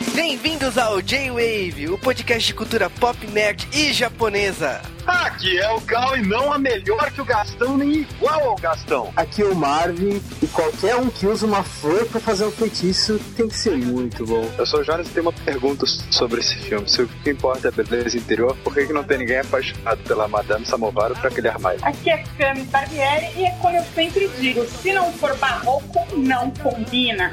[0.00, 4.80] Bem-vindos ao J-Wave, o podcast de cultura pop, nerd e japonesa.
[5.06, 9.12] Aqui é o Gal e não a melhor que o Gastão, nem igual ao Gastão.
[9.14, 13.20] Aqui é o Marvin e qualquer um que usa uma flor pra fazer um feitiço
[13.36, 14.50] tem que ser muito bom.
[14.56, 16.88] Eu sou o Jonas e tenho uma pergunta sobre esse filme.
[16.88, 20.02] Se o que importa é a beleza interior, por que, que não tem ninguém apaixonado
[20.04, 21.78] pela Madame Samovar ou pra aquele armário?
[21.82, 26.50] Aqui é Cami Barbieri e é como eu sempre digo, se não for barroco, não
[26.52, 27.32] combina.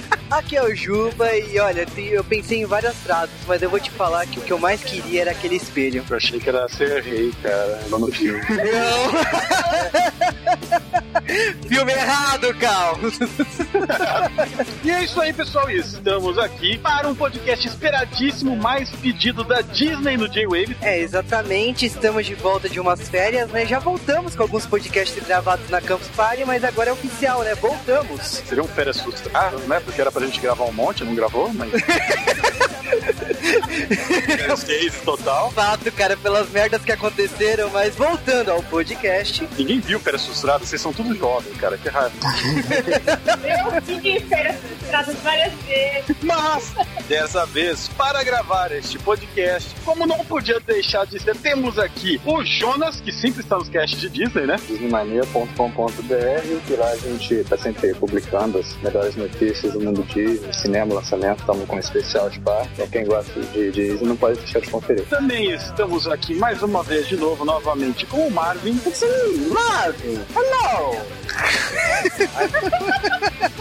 [0.31, 3.91] Aqui é o Juba e olha, eu pensei em várias frases, mas eu vou te
[3.91, 6.05] falar que o que eu mais queria era aquele espelho.
[6.09, 8.39] Eu achei que era ser rei, cara, não no filme.
[11.67, 12.97] Filme errado, Cal!
[14.83, 15.69] E é isso aí, pessoal.
[15.69, 20.75] Estamos aqui para um podcast esperadíssimo, mais pedido da Disney no J-Wave.
[20.81, 23.65] É, exatamente, estamos de volta de umas férias, né?
[23.65, 27.53] Já voltamos com alguns podcasts gravados na Campus Party, mas agora é oficial, né?
[27.55, 28.21] Voltamos!
[28.47, 29.79] Seria um férias frustradas, né?
[29.83, 31.71] Porque era pra gente gravar um monte, não gravou, mas.
[34.53, 35.51] Esquece total.
[35.51, 39.47] Fato, cara, pelas merdas que aconteceram, mas voltando ao podcast.
[39.57, 42.13] Ninguém viu férias frustradas, vocês são tudo jovens, cara, que raiva.
[43.43, 46.15] Eu fiquei em férias frustradas várias vezes.
[46.21, 46.73] Mas,
[47.07, 52.43] dessa vez, para gravar este podcast, como não podia deixar de ser, temos aqui o
[52.43, 54.55] Jonas, que sempre está nos casts de Disney, né?
[54.67, 60.95] disneymania.com.br que lá a gente tá sempre publicando as melhores notícias do mundo Disney, cinema,
[60.95, 62.67] lançamento, estamos com um especial de par.
[62.73, 65.05] Então quem gosta de Disney não pode deixar de conferir.
[65.07, 68.79] Também estamos aqui mais uma vez, de novo, novamente, com o Marvin.
[69.49, 71.01] Marvin, hello!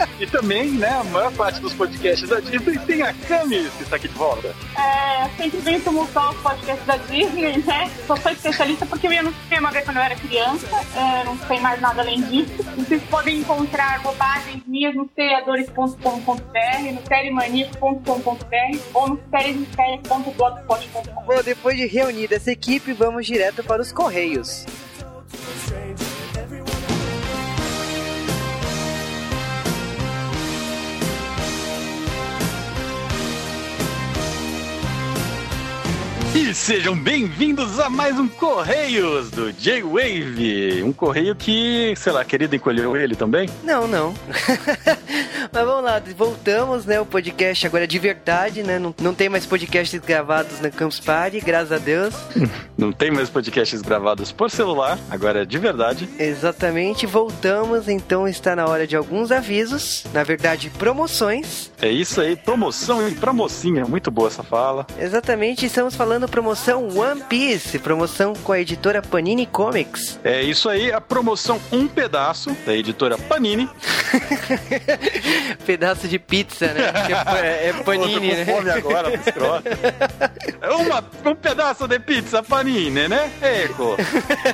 [0.20, 3.96] E também, né, a maior parte dos podcasts da Disney tem a Cami, que está
[3.96, 4.54] aqui de volta.
[4.78, 7.90] É, sempre bem tumultuar os podcasts da Disney, né?
[8.06, 10.66] Só sou especialista porque eu ia no cinema ver quando eu era criança.
[10.94, 12.62] É, não sei mais nada além disso.
[12.76, 16.39] Vocês podem encontrar bobagens minhas no seriadores.com.br,
[16.92, 21.24] no seriemanias.com.br ou no seriesmisérias.blogspot.com.
[21.24, 24.67] Bom, depois de reunida essa equipe, vamos direto para os Correios.
[36.33, 40.83] E sejam bem-vindos a mais um Correios do J-Wave.
[40.83, 43.48] Um correio que, sei lá, querido encolheu ele também.
[43.64, 44.14] Não, não.
[45.60, 46.98] Mas vamos lá, voltamos, né?
[46.98, 48.78] O podcast agora é de verdade, né?
[48.78, 52.14] Não, não tem mais podcasts gravados na Campus Party, graças a Deus.
[52.78, 56.08] Não tem mais podcasts gravados por celular, agora é de verdade.
[56.18, 61.70] Exatamente, voltamos, então está na hora de alguns avisos, na verdade, promoções.
[61.82, 63.84] É isso aí, promoção e pra mocinha.
[63.84, 64.86] Muito boa essa fala.
[64.98, 70.18] Exatamente, estamos falando promoção One Piece, promoção com a editora Panini Comics.
[70.24, 73.68] É isso aí, a promoção Um Pedaço, da editora Panini.
[75.64, 76.92] Pedaço de pizza, né?
[77.42, 78.44] É, é Panini, né?
[78.44, 79.64] fome agora, escroto.
[80.80, 83.30] Uma, um pedaço de pizza Panini, né?
[83.40, 83.96] Eco.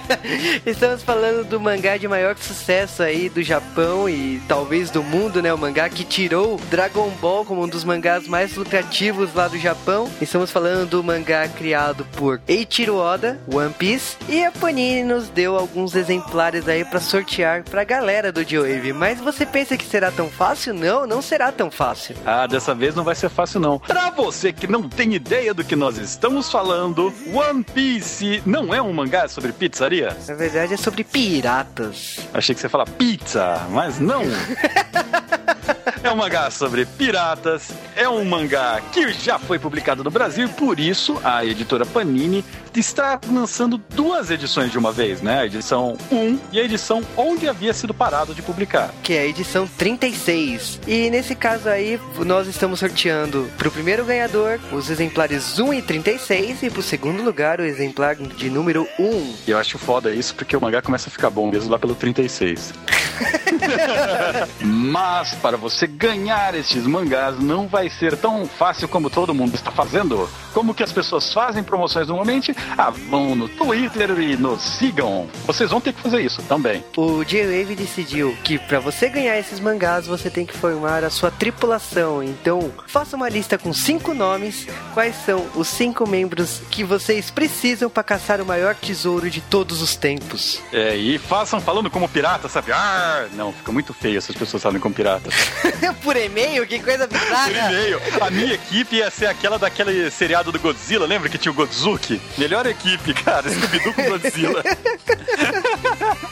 [0.65, 5.53] Estamos falando do mangá de maior sucesso aí do Japão e talvez do mundo, né?
[5.53, 10.11] O mangá que tirou Dragon Ball como um dos mangás mais lucrativos lá do Japão.
[10.21, 15.57] Estamos falando do mangá criado por Eiichiro Oda, One Piece, e a Panini nos deu
[15.57, 18.93] alguns exemplares aí pra sortear pra galera do J-Wave.
[18.93, 20.75] Mas você pensa que será tão fácil?
[20.75, 22.15] Não, não será tão fácil.
[22.25, 23.79] Ah, dessa vez não vai ser fácil não.
[23.79, 28.81] Pra você que não tem ideia do que nós estamos falando, One Piece não é
[28.81, 30.17] um mangá sobre pizzaria?
[30.29, 32.19] Na verdade é sobre piratas.
[32.33, 34.23] Achei que você ia falar pizza, mas não.
[36.03, 40.51] É um mangá sobre piratas, é um mangá que já foi publicado no Brasil e
[40.51, 45.41] por isso a editora Panini está lançando duas edições de uma vez, né?
[45.41, 48.91] A edição 1 e a edição onde havia sido parado de publicar.
[49.03, 50.81] que é a edição 36.
[50.87, 56.63] E nesse caso aí, nós estamos sorteando pro primeiro ganhador os exemplares 1 e 36
[56.65, 59.35] e pro segundo lugar o exemplar de número 1.
[59.47, 61.95] E eu acho foda isso porque o mangá começa a ficar bom mesmo lá pelo
[61.95, 62.75] 36.
[64.61, 69.71] Mas para você ganhar estes mangás não vai ser tão fácil como todo mundo está
[69.71, 70.29] fazendo.
[70.55, 72.57] Como que as pessoas fazem promoções normalmente?
[72.79, 75.29] Ah, vão no Twitter e nos sigam.
[75.45, 76.83] Vocês vão ter que fazer isso também.
[76.97, 81.31] O J-Wave decidiu que para você ganhar esses mangás você tem que formar a sua
[81.31, 82.23] tripulação.
[82.23, 84.67] Então, faça uma lista com cinco nomes.
[84.95, 89.83] Quais são os cinco membros que vocês precisam para caçar o maior tesouro de todos
[89.83, 90.61] os tempos?
[90.73, 92.73] É, e façam falando como pirata, sabe?
[92.73, 95.29] Ah, não, fica muito feio essas pessoas falando como pirata.
[96.03, 96.67] Por e-mail?
[96.67, 97.51] Que coisa Por bizarra!
[97.51, 98.01] e-mail.
[98.21, 102.21] A minha equipe ia ser aquela daquele seriado do Godzilla, lembra que tinha o Godzuki?
[102.39, 104.63] Melhor equipe, cara, Scooby-Doo com Godzilla.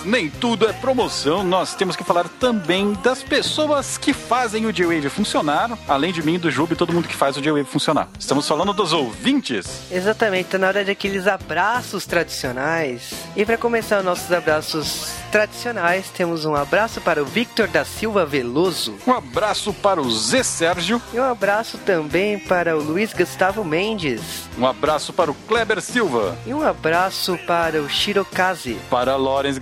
[0.00, 1.42] Mas nem tudo é promoção.
[1.42, 6.38] Nós temos que falar também das pessoas que fazem o J-Wave funcionar, além de mim,
[6.38, 8.08] do Jube e todo mundo que faz o J-Wave funcionar.
[8.18, 9.82] Estamos falando dos ouvintes.
[9.90, 13.12] Exatamente, tá na hora daqueles abraços tradicionais.
[13.36, 18.94] E para começar nossos abraços tradicionais, temos um abraço para o Victor da Silva Veloso.
[19.06, 21.00] Um abraço para o Zé Sérgio.
[21.12, 24.20] E um abraço também para o Luiz Gustavo Mendes.
[24.58, 26.36] Um abraço para o Kleber Silva.
[26.46, 28.78] E um abraço para o Shirokaze.
[28.90, 29.58] Para Lorenz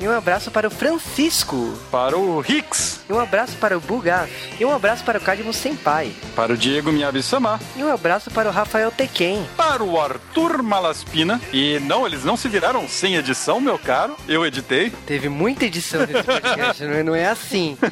[0.00, 1.78] E um abraço para o Francisco.
[1.90, 3.02] Para o Hicks.
[3.06, 4.32] E um abraço para o Bugaf.
[4.58, 6.10] E um abraço para o Cadmo Senpai.
[6.34, 7.60] Para o Diego Miyabi-sama.
[7.76, 9.46] E um abraço para o Rafael Tequen.
[9.54, 11.38] Para o Arthur Malaspina.
[11.52, 14.16] E não, eles não se viraram sem edição, meu caro.
[14.26, 14.88] Eu editei.
[15.06, 17.76] Teve muita edição nesse podcast, não é, não é assim.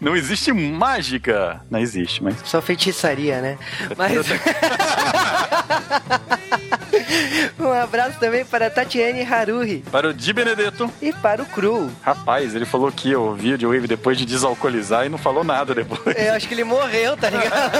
[0.00, 1.60] Não existe mágica.
[1.68, 2.36] Não existe, mas.
[2.44, 3.58] Só feitiçaria, né?
[3.96, 4.12] Mas.
[7.58, 10.57] um abraço também para a Tatiane Haruhi Para o Di Benedetto.
[11.00, 11.90] E para o Cru.
[12.02, 15.74] Rapaz, ele falou que eu ouvi o Wave depois de desalcoolizar e não falou nada
[15.74, 16.16] depois.
[16.16, 17.72] Eu acho que ele morreu, tá ligado?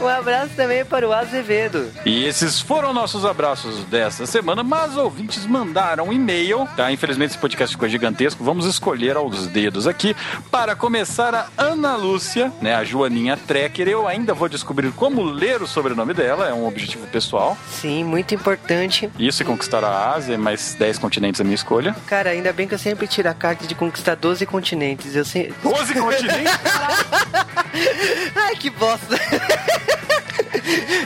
[0.00, 1.90] um abraço também para o Azevedo.
[2.04, 6.92] E esses foram nossos abraços dessa semana, mas ouvintes mandaram um e-mail, tá?
[6.92, 8.44] Infelizmente esse podcast ficou gigantesco.
[8.44, 10.14] Vamos escolher aos dedos aqui.
[10.50, 12.74] Para começar, a Ana Lúcia, né?
[12.74, 13.88] A Joaninha Trecker.
[13.88, 17.56] Eu ainda vou descobrir como ler o sobrenome dela, é um objetivo pessoal.
[17.70, 19.10] Sim, muito importante.
[19.18, 21.94] Isso e conquistar a Ásia, mais 10 continentes é a minha escolha.
[22.06, 25.14] Cara, ainda bem que eu sempre tiro a carta de conquistar 12 continentes.
[25.14, 25.54] Eu sempre...
[25.62, 26.52] 12 continentes?
[28.34, 29.18] Ai, que bosta.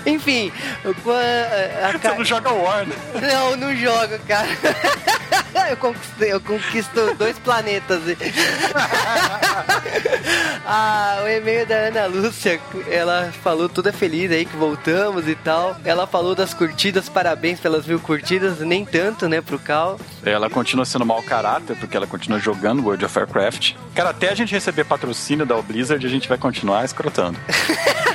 [0.05, 0.53] Enfim,
[1.03, 2.95] com a, a Você não joga War, né?
[3.21, 4.49] Não, não jogo, cara.
[5.69, 5.77] Eu
[6.21, 8.01] eu conquisto dois planetas.
[10.67, 15.77] ah, o e-mail da Ana Lúcia, ela falou toda feliz aí que voltamos e tal.
[15.85, 19.99] Ela falou das curtidas, parabéns pelas mil curtidas, nem tanto, né, pro Cal.
[20.25, 23.75] Ela continua sendo mau caráter, porque ela continua jogando World of Warcraft.
[23.95, 27.39] Cara, até a gente receber patrocínio da Blizzard, a gente vai continuar escrotando.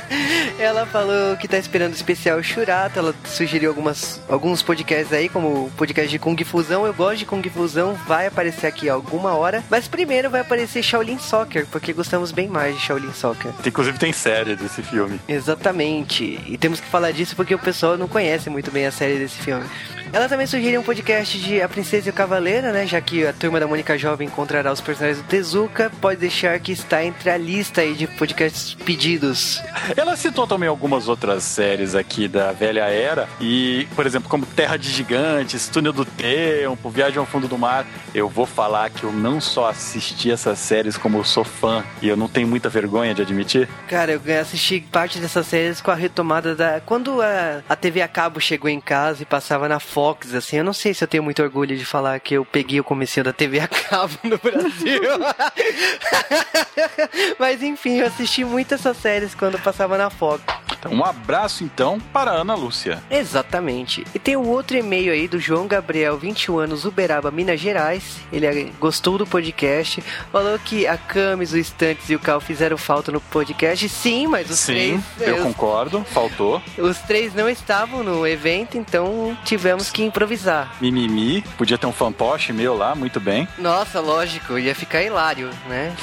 [0.58, 2.98] Ela falou que tá esperando o especial Churato.
[2.98, 6.86] Ela sugeriu algumas, alguns podcasts aí, como o podcast de Kung Fusão.
[6.86, 9.64] Eu gosto de Kung Fusão, vai aparecer aqui alguma hora.
[9.70, 13.52] Mas primeiro vai aparecer Shaolin Soccer, porque gostamos bem mais de Shaolin Soccer.
[13.64, 15.18] Inclusive tem série desse filme.
[15.26, 16.38] Exatamente.
[16.46, 19.38] E temos que falar disso porque o pessoal não conhece muito bem a série desse
[19.38, 19.64] filme.
[20.12, 22.86] Ela também sugeriu um podcast de A Princesa e o Cavaleiro, né?
[22.86, 26.70] Já que a turma da Mônica Jovem encontrará os personagens do Tezuka, pode deixar que
[26.70, 29.62] está entre a lista aí de podcasts pedidos.
[29.96, 34.76] Ela citou também algumas outras séries aqui da velha era, e, por exemplo, como Terra
[34.76, 37.86] de Gigantes, Túnel do Tempo, Viagem ao Fundo do Mar.
[38.14, 42.08] Eu vou falar que eu não só assisti essas séries, como eu sou fã, e
[42.08, 43.66] eu não tenho muita vergonha de admitir.
[43.88, 46.80] Cara, eu assisti parte dessas séries com a retomada da.
[46.80, 50.64] Quando a, a TV a cabo chegou em casa e passava na Fox, assim, eu
[50.64, 53.32] não sei se eu tenho muito orgulho de falar que eu peguei o comecinho da
[53.32, 55.00] TV a cabo no Brasil.
[57.38, 60.42] Mas enfim, eu assisti muito essas séries quando passava na Fox.
[60.76, 63.00] Então, um abraço então para a Ana Lúcia.
[63.08, 64.04] Exatamente.
[64.12, 68.16] E tem um outro e-mail aí do João Gabriel, 21 anos, Uberaba, Minas Gerais.
[68.32, 72.76] Ele é- gostou do podcast, falou que a Camis, o Estantes e o Cal fizeram
[72.76, 73.88] falta no podcast.
[73.88, 75.28] Sim, mas os Sim, três.
[75.28, 76.60] eu os- concordo, faltou.
[76.76, 80.74] Os três não estavam no evento, então tivemos que improvisar.
[80.80, 83.46] Mimimi, podia ter um fantoche meu lá, muito bem.
[83.58, 85.94] Nossa, lógico, ia ficar hilário, né?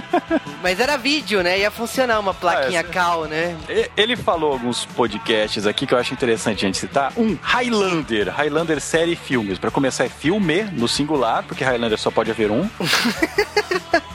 [0.62, 1.58] Mas era vídeo, né?
[1.58, 3.56] Ia funcionar uma plaquinha Ah, essa- cal, né?
[3.96, 7.12] Ele falou alguns podcasts aqui que eu acho interessante a gente citar.
[7.16, 8.30] Um, Highlander.
[8.34, 9.58] Highlander série e filmes.
[9.58, 12.68] Pra começar, é filme no singular, porque Highlander só pode haver um.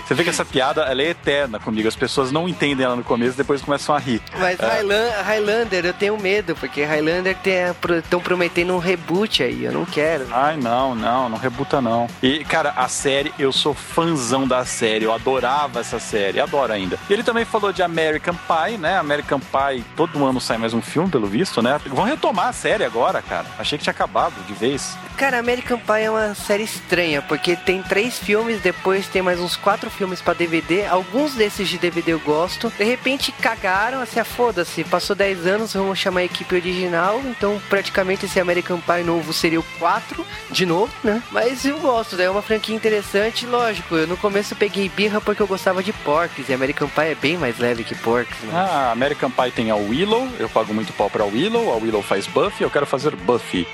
[0.06, 1.88] Você vê que essa piada ela é eterna comigo.
[1.88, 4.22] As pessoas não entendem ela no começo, depois começam a rir.
[4.38, 4.68] Mas É.
[4.68, 7.36] Highland- Highlander eu tenho medo, porque Highlander
[8.04, 10.28] estão prometendo um reboot aí, eu não quero.
[10.32, 12.08] Ai, não, não, não rebuta não.
[12.22, 16.98] E, cara, a série, eu sou fãzão da série, eu adorava essa série, adoro ainda.
[17.10, 18.98] Ele também falou de American Pie, né?
[18.98, 21.80] American Pie, todo ano sai mais um filme, pelo visto, né?
[21.88, 23.46] Vão retomar a série agora, cara.
[23.58, 24.98] Achei que tinha acabado de vez.
[25.18, 29.56] Cara, American Pie é uma série estranha, porque tem três filmes, depois tem mais uns
[29.56, 30.86] quatro filmes pra DVD.
[30.86, 32.70] Alguns desses de DVD eu gosto.
[32.78, 34.84] De repente cagaram, assim, ah, foda-se.
[34.84, 37.22] Passou 10 anos, vamos chamar a equipe original.
[37.26, 41.22] Então, praticamente esse American Pie novo seria o 4 de novo, né?
[41.32, 43.46] Mas eu gosto, daí é uma franquia interessante.
[43.46, 46.50] Lógico, eu no começo peguei birra porque eu gostava de Porks.
[46.50, 48.52] E American Pie é bem mais leve que Porks, né?
[48.54, 50.28] Ah, American Pie tem a Willow.
[50.40, 51.72] Eu pago muito pau pra Willow.
[51.72, 52.64] A Willow faz Buffy.
[52.64, 53.68] Eu quero fazer Buffy.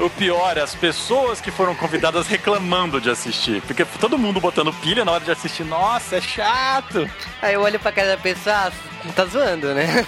[0.00, 3.62] O pior é as pessoas que foram convidadas reclamando de assistir.
[3.62, 5.64] Porque todo mundo botando pilha na hora de assistir.
[5.64, 7.08] Nossa, é chato.
[7.40, 8.72] Aí eu olho pra cara da pessoa, ah,
[9.14, 9.86] tá zoando, né?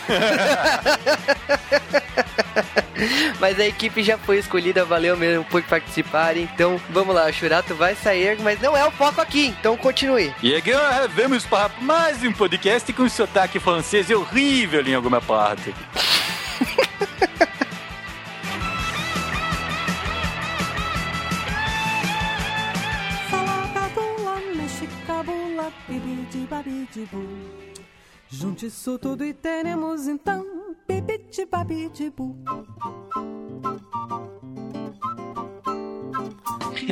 [3.40, 6.48] Mas a equipe já foi escolhida, valeu mesmo por participarem.
[6.54, 10.34] Então vamos lá, o Churato vai sair, mas não é o foco aqui, então continue.
[10.42, 15.74] E agora vamos para mais um podcast com sotaque francês horrível em alguma parte.
[28.30, 31.18] Junte isso tudo e teremos então bibi,
[31.52, 33.37] bibi, bibi,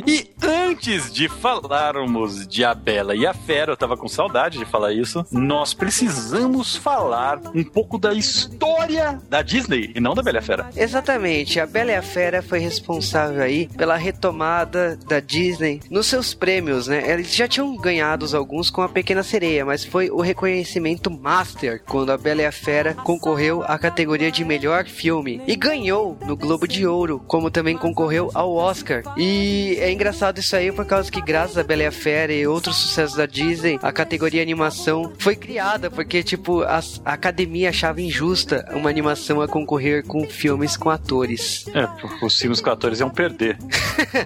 [0.05, 4.65] E antes de falarmos de A Bela e a Fera, eu tava com saudade de
[4.65, 10.37] falar isso, nós precisamos falar um pouco da história da Disney e não da Bela
[10.37, 10.69] e a Fera.
[10.75, 16.33] Exatamente, a Bela e a Fera foi responsável aí pela retomada da Disney nos seus
[16.33, 17.11] prêmios, né?
[17.11, 22.11] Eles já tinham ganhado alguns com a Pequena Sereia, mas foi o reconhecimento master quando
[22.11, 26.67] a Bela e a Fera concorreu à categoria de melhor filme e ganhou no Globo
[26.67, 29.03] de Ouro, como também concorreu ao Oscar.
[29.17, 32.45] E é engraçado isso aí por causa que graças a Bela e a Fera e
[32.45, 38.01] outros sucessos da Disney, a categoria animação foi criada porque tipo a, a academia achava
[38.01, 41.65] injusta uma animação a concorrer com filmes com atores.
[41.73, 41.87] É,
[42.21, 43.57] os filmes com atores iam perder.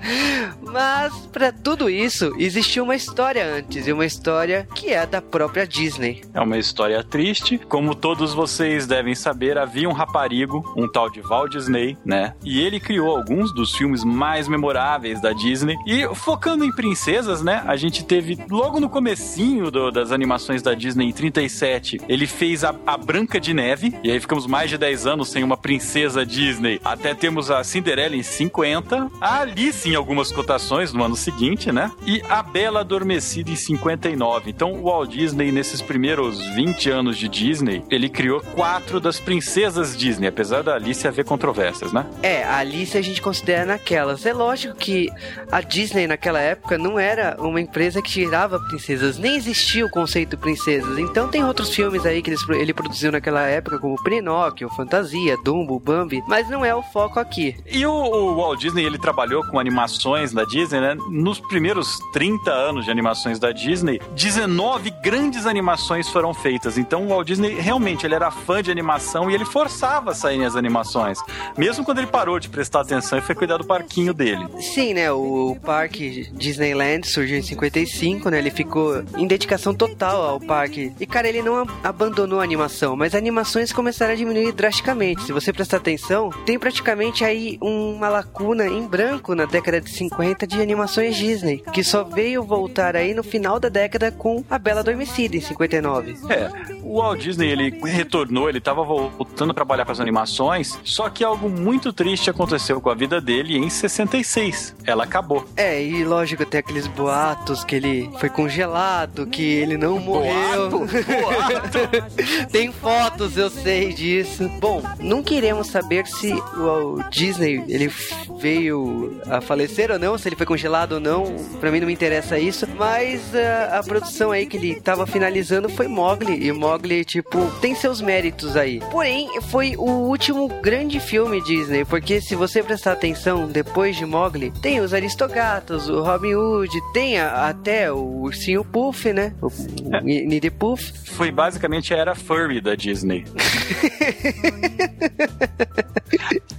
[0.64, 5.68] Mas para tudo isso existiu uma história antes e uma história que é da própria
[5.68, 6.24] Disney.
[6.34, 7.60] É uma história triste.
[7.60, 12.34] Como todos vocês devem saber, havia um raparigo, um tal de Walt Disney, né?
[12.44, 15.78] E ele criou alguns dos filmes mais memoráveis da Disney Disney.
[15.86, 17.62] E focando em princesas, né?
[17.68, 22.64] A gente teve logo no comecinho do, das animações da Disney em 37, ele fez
[22.64, 23.94] a, a Branca de Neve.
[24.04, 26.80] E aí ficamos mais de 10 anos sem uma princesa Disney.
[26.86, 31.92] Até temos a Cinderela em 50, a Alice em algumas cotações no ano seguinte, né?
[32.06, 34.50] E a Bela Adormecida em 59.
[34.50, 39.98] Então o Walt Disney nesses primeiros 20 anos de Disney, ele criou quatro das princesas
[39.98, 42.06] Disney, apesar da Alice haver controvérsias, né?
[42.24, 44.26] É, a Alice a gente considera naquelas.
[44.26, 45.10] É lógico que
[45.52, 50.38] a Disney naquela época não era uma empresa que tirava princesas, nem existia o conceito
[50.38, 50.98] princesas.
[50.98, 55.80] Então tem outros filmes aí que ele, ele produziu naquela época, como Pinóquio, Fantasia, Dumbo,
[55.80, 57.56] Bambi, mas não é o foco aqui.
[57.66, 60.96] E o, o Walt Disney, ele trabalhou com animações da Disney, né?
[61.10, 66.78] Nos primeiros 30 anos de animações da Disney, 19 grandes animações foram feitas.
[66.78, 70.44] Então o Walt Disney realmente ele era fã de animação e ele forçava a sair
[70.44, 71.20] as animações.
[71.58, 74.48] Mesmo quando ele parou de prestar atenção e foi cuidar do parquinho dele.
[74.60, 75.12] Sim, né?
[75.12, 75.21] O
[75.64, 78.40] parque Disneyland surgiu em 55, né?
[78.40, 80.92] Ele ficou em dedicação total ao parque.
[81.00, 85.24] E, cara, ele não abandonou a animação, mas as animações começaram a diminuir drasticamente.
[85.24, 90.48] Se você prestar atenção, tem praticamente aí uma lacuna em branco na década de 50
[90.48, 94.82] de animações Disney, que só veio voltar aí no final da década com A Bela
[94.82, 96.16] Adormecida, em 59.
[96.30, 96.50] É,
[96.84, 101.24] o Walt Disney, ele retornou, ele tava voltando a trabalhar com as animações, só que
[101.24, 104.76] algo muito triste aconteceu com a vida dele em 66.
[104.86, 105.46] Ela acabou.
[105.56, 110.70] É, e lógico, tem aqueles boatos que ele foi congelado, que ele não morreu.
[110.70, 112.48] Boato, boato.
[112.52, 114.50] tem fotos, eu sei disso.
[114.60, 117.92] Bom, não queremos saber se o Disney ele
[118.40, 121.36] veio a falecer ou não, se ele foi congelado ou não.
[121.60, 122.68] Pra mim não me interessa isso.
[122.78, 126.48] Mas a, a produção aí que ele tava finalizando foi Mogli.
[126.48, 126.71] E Mogli,
[127.06, 128.80] tipo, tem seus méritos aí.
[128.92, 131.86] Porém, foi o último grande filme Disney.
[131.86, 137.20] Porque se você prestar atenção, depois de Mogli, tem os Aristogatos, o Robin Hood, tem
[137.20, 139.34] a, até o Ursinho Puff, né?
[139.42, 140.94] O, o Nidhi Puff.
[141.06, 143.26] Foi basicamente a era furry da Disney.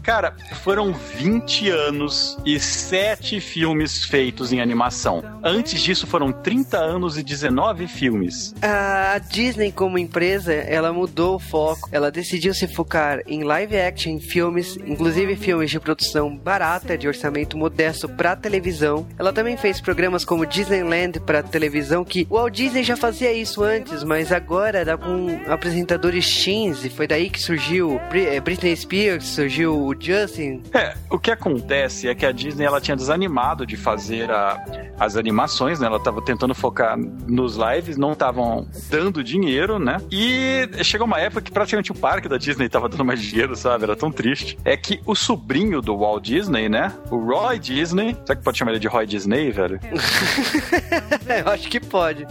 [0.02, 5.22] Cara, foram 20 anos e 7 filmes feitos em animação.
[5.44, 8.52] Antes disso foram 30 anos e 19 filmes.
[8.60, 11.88] A Disney, como empresa, ela mudou o foco.
[11.92, 17.56] Ela decidiu se focar em live action, filmes, inclusive filmes de produção barata, de orçamento
[17.56, 19.06] modesto para televisão.
[19.18, 23.62] Ela também fez programas como Disneyland para televisão, que o Walt Disney já fazia isso
[23.62, 28.00] antes, mas agora era com apresentadores teens, e foi daí que surgiu
[28.44, 30.62] Britney Spears, surgiu o Justin.
[30.74, 34.62] É, o que acontece é que a Disney ela tinha desanimado de fazer a,
[34.98, 35.86] as animações, né?
[35.86, 39.91] Ela tava tentando focar nos lives, não estavam dando dinheiro, né?
[40.10, 43.84] E chegou uma época que praticamente o parque da Disney tava dando mais dinheiro, sabe?
[43.84, 44.58] Era tão triste.
[44.64, 46.92] É que o sobrinho do Walt Disney, né?
[47.10, 48.16] O Roy Disney.
[48.24, 49.80] Será que pode chamar ele de Roy Disney, velho?
[51.44, 52.26] Eu acho que pode.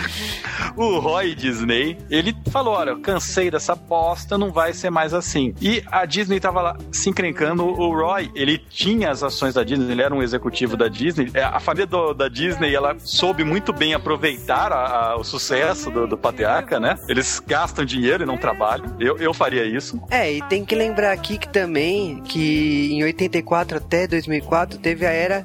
[0.76, 5.54] o Roy Disney, ele falou: olha, eu cansei dessa bosta, não vai ser mais assim.
[5.60, 7.64] E a Disney tava lá se encrencando.
[7.64, 11.30] O Roy, ele tinha as ações da Disney, ele era um executivo da Disney.
[11.34, 15.90] É, a família do, da Disney, ela soube muito bem aproveitar a, a, o sucesso
[15.90, 16.89] do, do patriarca, né?
[17.08, 18.96] Eles gastam dinheiro e não trabalham.
[18.98, 20.00] Eu, eu faria isso.
[20.10, 25.10] É, e tem que lembrar aqui que também que em 84 até 2004 teve a
[25.10, 25.44] era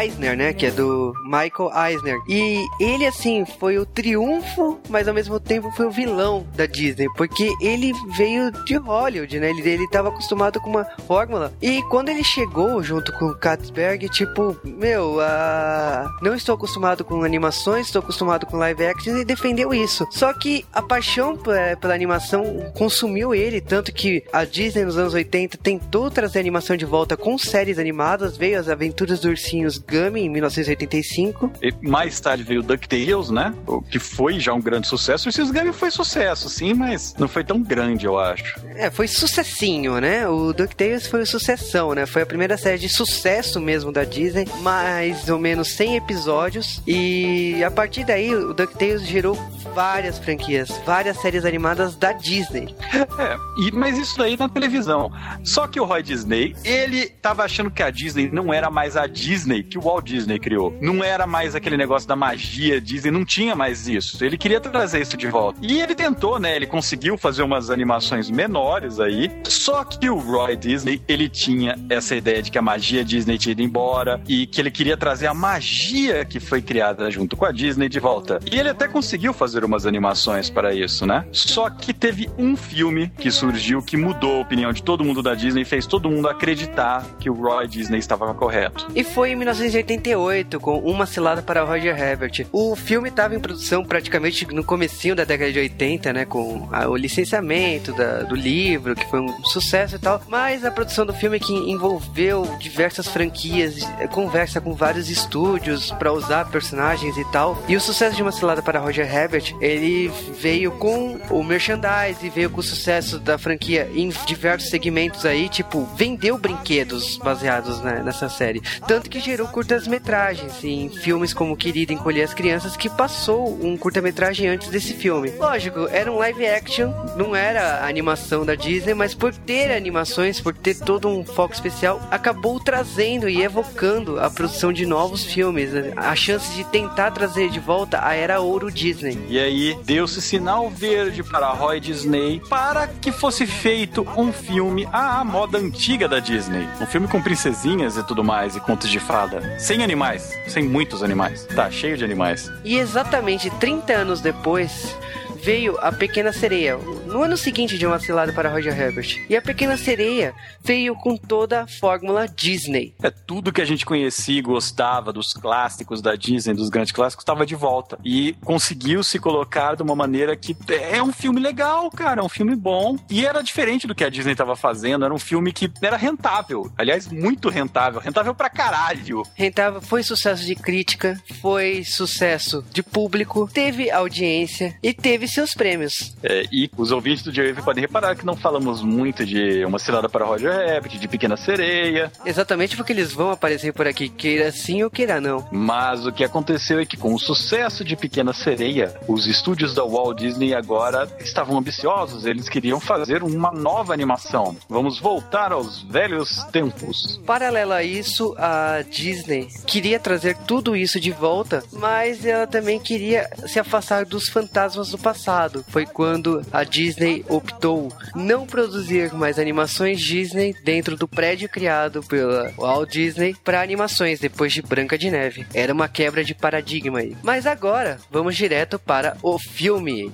[0.00, 0.52] Eisner, né?
[0.52, 2.18] Que é do Michael Eisner.
[2.28, 7.08] E ele, assim, foi o triunfo, mas ao mesmo tempo foi o vilão da Disney,
[7.16, 9.50] porque ele veio de Hollywood, né?
[9.50, 11.52] Ele, ele tava acostumado com uma fórmula.
[11.60, 17.22] E quando ele chegou junto com o Katzberg, tipo, meu, uh, não estou acostumado com
[17.22, 20.06] animações, estou acostumado com live action e defendeu isso.
[20.10, 21.36] Só que a paixão
[21.80, 26.76] pela animação consumiu ele, tanto que a Disney nos anos 80 tentou trazer a animação
[26.76, 31.52] de volta com séries animadas, veio as aventuras do ursinhos Gummy em 1985.
[31.62, 33.54] E mais tarde veio DuckTales, né?
[33.66, 35.28] O que foi já um grande sucesso.
[35.28, 38.60] O Gummy foi sucesso, sim, mas não foi tão grande, eu acho.
[38.76, 40.28] É, foi sucessinho, né?
[40.28, 42.06] O DuckTales foi sucessão, né?
[42.06, 46.82] Foi a primeira série de sucesso mesmo da Disney, mais ou menos 100 episódios.
[46.86, 49.34] E a partir daí, o DuckTales gerou
[49.74, 52.74] várias franquias, várias séries animadas da Disney.
[53.18, 55.10] É, e, mas isso daí na televisão.
[55.42, 59.06] Só que o Roy Disney, ele tava achando que a Disney não era mais a
[59.06, 60.76] Disney que o Walt Disney criou.
[60.80, 64.24] Não era mais aquele negócio da magia Disney, não tinha mais isso.
[64.24, 65.58] Ele queria trazer isso de volta.
[65.62, 66.54] E ele tentou, né?
[66.56, 69.30] Ele conseguiu fazer umas animações menores aí.
[69.44, 73.52] Só que o Roy Disney, ele tinha essa ideia de que a magia Disney tinha
[73.52, 77.52] ido embora e que ele queria trazer a magia que foi criada junto com a
[77.52, 78.38] Disney de volta.
[78.50, 81.26] E ele até conseguiu fazer umas animações para isso, né?
[81.32, 85.34] Só que teve um filme que surgiu que mudou a opinião de todo mundo da
[85.34, 88.86] Disney e fez todo mundo acreditar que o Roy Disney estava correto.
[88.94, 92.46] E foi em 1988, com Uma Cilada para Roger Herbert.
[92.52, 96.88] O filme estava em produção praticamente no comecinho da década de 80, né, com a,
[96.88, 101.14] o licenciamento da, do livro, que foi um sucesso e tal, mas a produção do
[101.14, 107.62] filme que envolveu diversas franquias, eh, conversa com vários estúdios para usar personagens e tal.
[107.68, 112.50] E o sucesso de Uma Cilada para Roger Herbert, ele veio com o merchandise, veio
[112.50, 118.28] com o sucesso da franquia em diversos segmentos aí, tipo, vendeu brinquedos baseados né, nessa
[118.28, 118.60] série.
[118.86, 124.48] Tanto que gerou curtas-metragens em filmes como Querida Encolher as Crianças, que passou um curta-metragem
[124.48, 125.30] antes desse filme.
[125.38, 130.54] Lógico, era um live action, não era animação da Disney, mas por ter animações, por
[130.54, 135.72] ter todo um foco especial, acabou trazendo e evocando a produção de novos filmes.
[135.72, 135.92] Né?
[135.96, 139.18] A chance de tentar trazer de volta a era ouro Disney.
[139.28, 145.24] E aí deu-se sinal verde para Roy Disney para que fosse feito um filme à
[145.24, 146.68] moda antiga da Disney.
[146.80, 149.58] Um filme com princesinhas e tudo mais, e contos de fada.
[149.58, 151.46] Sem animais, sem muitos animais.
[151.54, 152.50] Tá cheio de animais.
[152.64, 154.96] E exatamente 30 anos depois,
[155.44, 159.20] veio A Pequena Sereia, no ano seguinte de Uma Cilada para Roger Herbert.
[159.28, 162.94] E A Pequena Sereia veio com toda a fórmula Disney.
[163.02, 167.22] É tudo que a gente conhecia e gostava dos clássicos da Disney, dos grandes clássicos,
[167.22, 167.98] estava de volta.
[168.02, 172.28] E conseguiu se colocar de uma maneira que é um filme legal, cara, é um
[172.28, 172.96] filme bom.
[173.10, 176.72] E era diferente do que a Disney estava fazendo, era um filme que era rentável.
[176.74, 178.00] Aliás, muito rentável.
[178.00, 179.22] Rentável pra caralho.
[179.34, 186.14] Rentável, foi sucesso de crítica, foi sucesso de público, teve audiência e teve seus prêmios.
[186.22, 190.08] É, e os ouvintes do J-Wave podem reparar que não falamos muito de Uma Cilada
[190.08, 192.10] para Roger Rabbit, de Pequena Sereia.
[192.24, 195.46] Exatamente porque eles vão aparecer por aqui, queira sim ou queira não.
[195.50, 199.84] Mas o que aconteceu é que com o sucesso de Pequena Sereia, os estúdios da
[199.84, 204.56] Walt Disney agora estavam ambiciosos, eles queriam fazer uma nova animação.
[204.68, 207.20] Vamos voltar aos velhos tempos.
[207.26, 213.28] Paralelo a isso, a Disney queria trazer tudo isso de volta, mas ela também queria
[213.46, 219.38] se afastar dos fantasmas do passado passado foi quando a Disney optou não produzir mais
[219.38, 225.10] animações Disney dentro do prédio criado pela Walt Disney para animações depois de Branca de
[225.10, 225.46] Neve.
[225.54, 227.16] Era uma quebra de paradigma aí.
[227.22, 230.12] Mas agora vamos direto para o filme.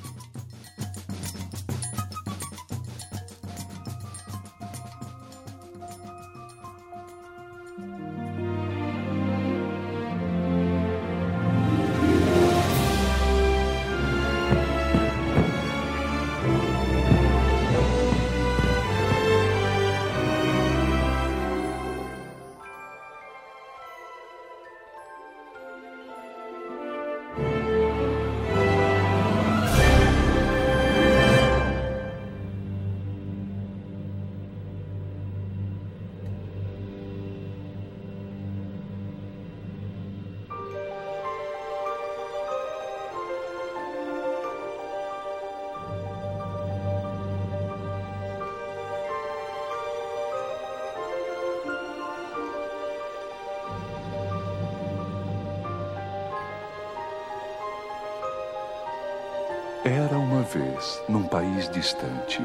[60.53, 62.43] Vez, num país distante,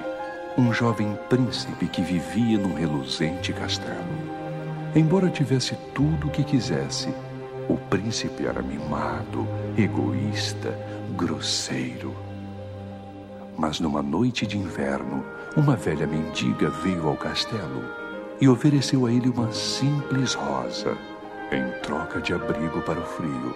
[0.57, 3.97] um jovem príncipe que vivia num reluzente castelo.
[4.95, 7.13] Embora tivesse tudo o que quisesse,
[7.67, 10.77] o príncipe era mimado, egoísta,
[11.15, 12.15] grosseiro.
[13.57, 15.25] Mas numa noite de inverno,
[15.57, 17.83] uma velha mendiga veio ao castelo
[18.39, 20.95] e ofereceu a ele uma simples rosa
[21.51, 23.55] em troca de abrigo para o frio.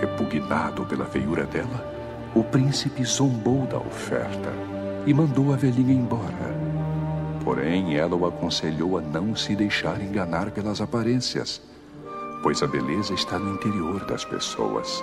[0.00, 1.99] Repugnado pela feiura dela,
[2.34, 4.52] o príncipe zombou da oferta
[5.04, 6.54] e mandou a velhinha embora.
[7.42, 11.60] Porém, ela o aconselhou a não se deixar enganar pelas aparências,
[12.42, 15.02] pois a beleza está no interior das pessoas.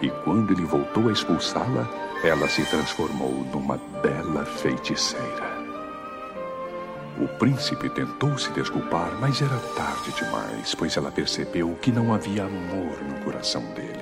[0.00, 1.88] E quando ele voltou a expulsá-la,
[2.22, 5.50] ela se transformou numa bela feiticeira.
[7.20, 12.44] O príncipe tentou se desculpar, mas era tarde demais, pois ela percebeu que não havia
[12.44, 14.01] amor no coração dele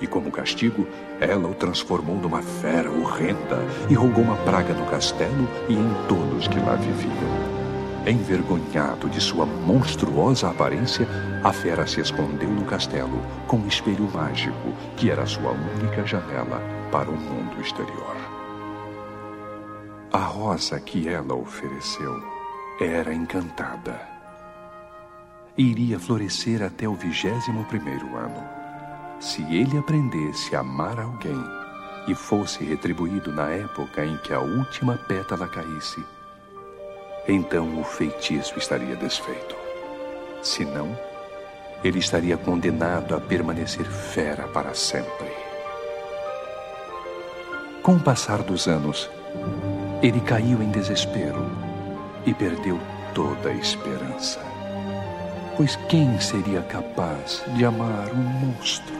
[0.00, 0.86] e, como castigo,
[1.20, 3.58] ela o transformou numa fera horrenda
[3.88, 7.58] e rogou uma praga no castelo e em todos que lá viviam.
[8.06, 11.06] Envergonhado de sua monstruosa aparência,
[11.44, 16.62] a fera se escondeu no castelo com um espelho mágico, que era sua única janela
[16.90, 18.16] para o mundo exterior.
[20.10, 22.22] A rosa que ela ofereceu
[22.80, 24.00] era encantada.
[25.56, 28.57] Iria florescer até o vigésimo primeiro ano
[29.20, 31.42] se ele aprendesse a amar alguém
[32.06, 36.04] e fosse retribuído na época em que a última pétala caísse,
[37.26, 39.54] então o feitiço estaria desfeito.
[40.42, 40.96] Se não,
[41.84, 45.30] ele estaria condenado a permanecer fera para sempre.
[47.82, 49.10] Com o passar dos anos,
[50.02, 51.44] ele caiu em desespero
[52.24, 52.78] e perdeu
[53.14, 54.40] toda a esperança.
[55.56, 58.97] Pois quem seria capaz de amar um monstro?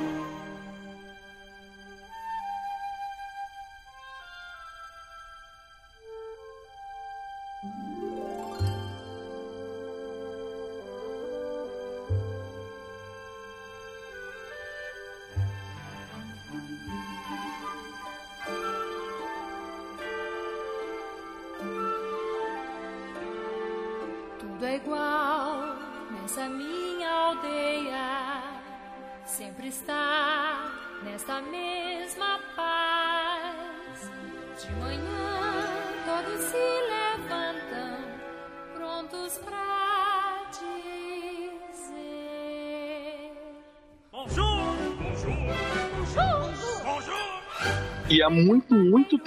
[48.31, 48.75] Muito,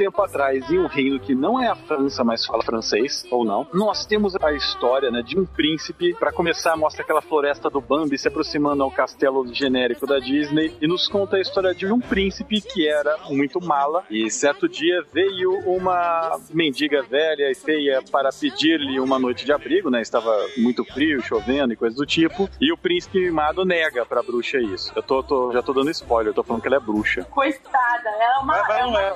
[0.02, 3.68] tempo atrás, em um reino que não é a França, mas fala francês, ou não,
[3.72, 6.16] nós temos a história né, de um príncipe.
[6.16, 10.88] Para começar, mostra aquela floresta do Bambi se aproximando ao castelo genérico da Disney e
[10.88, 14.04] nos conta a história de um príncipe que era muito mala.
[14.10, 19.90] E certo dia veio uma mendiga velha e feia para pedir-lhe uma noite de abrigo,
[19.92, 20.02] né?
[20.02, 22.50] Estava muito frio, chovendo e coisas do tipo.
[22.60, 24.92] E o príncipe mimado nega pra bruxa isso.
[24.96, 27.24] Eu tô, tô- já tô dando spoiler, eu tô falando que ela é bruxa.
[27.26, 29.14] Coitada, ela é uma, é não uma é.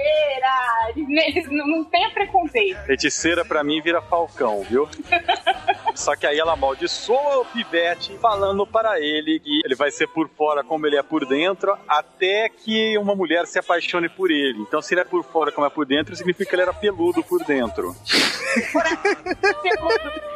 [0.00, 1.26] Feiticeira.
[1.26, 2.78] Eles, não, não tenha preconceito.
[2.84, 4.88] Feiticeira pra mim vira falcão, viu?
[6.00, 10.30] Só que aí ela amaldiçoa o pivete, falando para ele que ele vai ser por
[10.30, 14.60] fora como ele é por dentro, até que uma mulher se apaixone por ele.
[14.60, 17.22] Então, se ele é por fora como é por dentro, significa que ele era peludo
[17.22, 17.94] por dentro.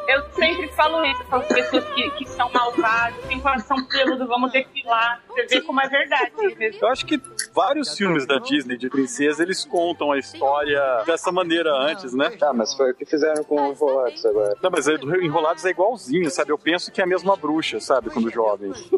[0.07, 4.53] Eu sempre falo isso para as pessoas que, que são malvadas, têm coração peludo, vamos
[4.53, 5.23] depilar.
[5.29, 6.33] Você vê como é verdade.
[6.81, 7.19] Eu acho que
[7.55, 12.31] vários filmes da Disney de princesa eles contam a história dessa maneira antes, né?
[12.31, 14.57] Tá, mas foi o que fizeram com o Enrolados agora.
[14.63, 16.51] Não, mas é do Enrolados é igualzinho, sabe?
[16.51, 18.09] Eu penso que é a mesma bruxa, sabe?
[18.11, 18.91] Quando jovens.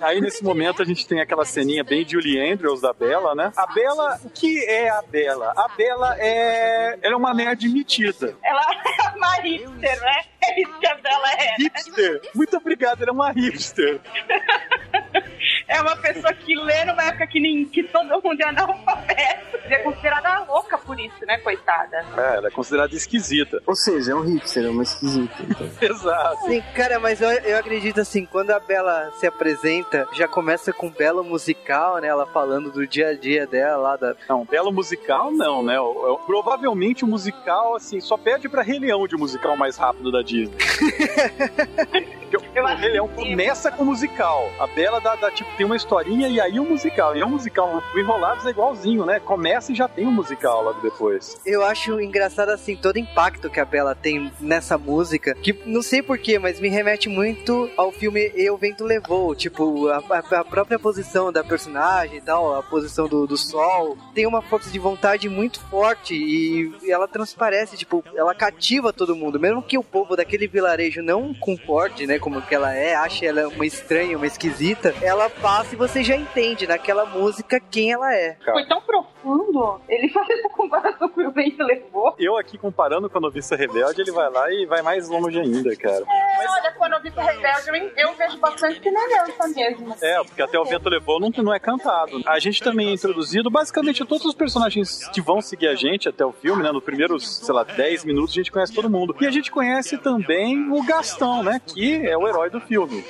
[0.00, 3.52] Aí nesse momento a gente tem aquela ceninha bem Julie Andrews da Bela, né?
[3.56, 5.52] A Bela, o que é a Bela?
[5.56, 6.98] A Bela é.
[7.02, 8.34] Ela é uma nerd metida.
[8.42, 10.22] Ela é uma hipster, né?
[10.42, 11.56] É isso que a Bela é.
[11.58, 12.22] Hipster!
[12.34, 14.00] Muito obrigado, ela é uma hipster.
[15.70, 19.49] É uma pessoa que lê numa época que, nem, que todo mundo é analfabeto.
[19.72, 22.04] É considerada louca por isso, né, coitada?
[22.16, 23.62] É, ela é considerada esquisita.
[23.66, 25.34] Ou seja, é um hipster, é uma esquisita.
[25.42, 25.66] Então.
[25.80, 26.44] Exato.
[26.46, 30.86] Sim, cara, mas eu, eu acredito assim, quando a Bela se apresenta, já começa com
[30.88, 32.08] um belo musical, né?
[32.08, 34.14] Ela falando do dia a dia dela lá da.
[34.28, 35.78] Não, belo musical não, né?
[35.80, 40.10] O- o- Provavelmente o musical, assim, só pede pra Rei Leão de musical mais rápido
[40.12, 40.56] da Disney.
[42.54, 44.50] O- Eu o acho Rei Leão começa com o musical.
[44.58, 47.16] A Bela dá, dá, tipo, tem uma historinha e aí o musical.
[47.16, 47.82] E é um musical.
[47.94, 49.20] O Enrolados é igualzinho, né?
[49.20, 51.40] Começa e já tem um musical logo depois.
[51.46, 55.82] Eu acho engraçado assim, todo o impacto que a Bela tem nessa música, que não
[55.82, 59.34] sei porquê, mas me remete muito ao filme Eu Vento Levou.
[59.34, 63.96] Tipo, a, a- a própria posição da personagem e tal, a posição do, do sol,
[64.14, 69.38] tem uma força de vontade muito forte e ela transparece, tipo, ela cativa todo mundo.
[69.38, 73.48] Mesmo que o povo daquele vilarejo não concorde, né, como que ela é, ache ela
[73.48, 78.36] uma estranha, uma esquisita, ela passa e você já entende naquela música quem ela é.
[78.44, 79.80] Foi tão profundo.
[79.88, 82.14] Ele faz essa comparação que o vento levou.
[82.18, 85.74] Eu aqui comparando com a Noviça Rebelde, ele vai lá e vai mais longe ainda,
[85.76, 86.04] cara.
[86.08, 89.94] É, olha, quando eu vi o Rebelde, eu, eu vejo bastante semelhança mesmo.
[90.00, 92.20] É, porque até o Vento Levou não, não é cantado.
[92.26, 96.08] A gente também é introduzido basicamente a todos os personagens que vão seguir a gente
[96.08, 96.72] até o filme, né?
[96.72, 99.14] Nos primeiros, sei lá, 10 minutos a gente conhece todo mundo.
[99.20, 101.60] E a gente conhece também o Gastão, né?
[101.64, 103.04] Que é o herói do filme.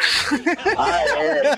[0.77, 1.57] Ah, é.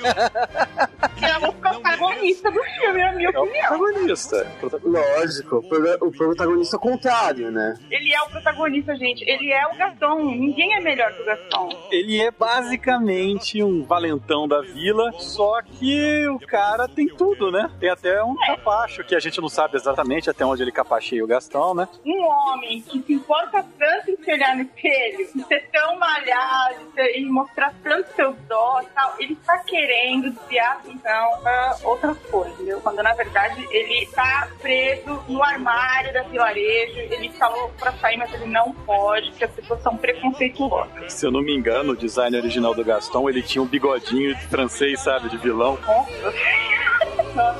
[1.19, 3.69] Que é o protagonista do filme, na minha É o opinião.
[3.79, 4.47] protagonista.
[4.85, 7.75] Lógico, o o protagonista contrário, né?
[7.91, 9.23] Ele é o protagonista, gente.
[9.29, 10.19] Ele é o Gastão.
[10.25, 11.69] Ninguém é melhor que o Gastão.
[11.91, 17.71] Ele é basicamente um valentão da vila, só que o cara tem tudo, né?
[17.79, 21.27] Tem até um capacho que a gente não sabe exatamente até onde ele capacheia o
[21.27, 21.89] Gastão, né?
[22.05, 26.81] Um homem que se importa tanto em se olhar no espelho, ser tão malhado,
[27.15, 27.52] em mostrar
[27.83, 32.81] tanto seu dó e tal, ele tá querendo desviar a atenção pra outras coisas, entendeu?
[32.81, 38.33] Quando na verdade ele tá preso no armário da vilarejo, ele falou pra sair, mas
[38.33, 41.13] ele não pode, porque as pessoas são preconceituosas.
[41.13, 44.47] Se eu não me engano, o design original do Gastão, ele tinha um bigodinho de
[44.47, 45.79] francês, sabe, de vilão.
[45.87, 46.73] Nossa.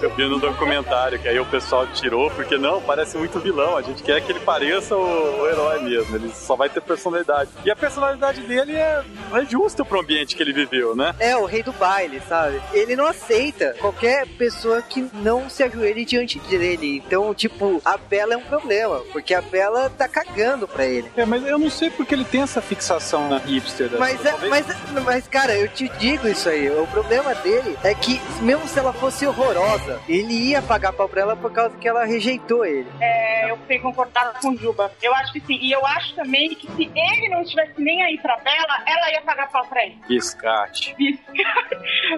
[0.03, 3.77] Eu vi no documentário que aí o pessoal tirou, porque não, parece muito vilão.
[3.77, 6.15] A gente quer que ele pareça o, o herói mesmo.
[6.15, 7.51] Ele só vai ter personalidade.
[7.65, 9.03] E a personalidade dele é,
[9.33, 11.15] é justa pro ambiente que ele viveu, né?
[11.19, 12.61] É, o rei do baile, sabe?
[12.73, 17.03] Ele não aceita qualquer pessoa que não se ajoelhe diante dele.
[17.05, 21.11] Então, tipo, a Bela é um problema, porque a Bela tá cagando pra ele.
[21.17, 23.89] É, mas eu não sei porque ele tem essa fixação na hipster.
[23.89, 23.99] dessa.
[23.99, 24.67] Mas, é, mas,
[25.05, 26.71] mas, cara, eu te digo isso aí.
[26.71, 31.23] O problema dele é que, mesmo se ela fosse horrorosa, ele ia pagar pau pra
[31.23, 32.87] ela por causa que ela rejeitou ele.
[33.01, 34.93] É, eu fui concordar com o Juba.
[35.03, 35.59] Eu acho que sim.
[35.61, 39.23] E eu acho também que se ele não estivesse nem aí pra Bela, ela ia
[39.23, 39.97] pagar pau pra ele.
[40.07, 40.95] Biscate.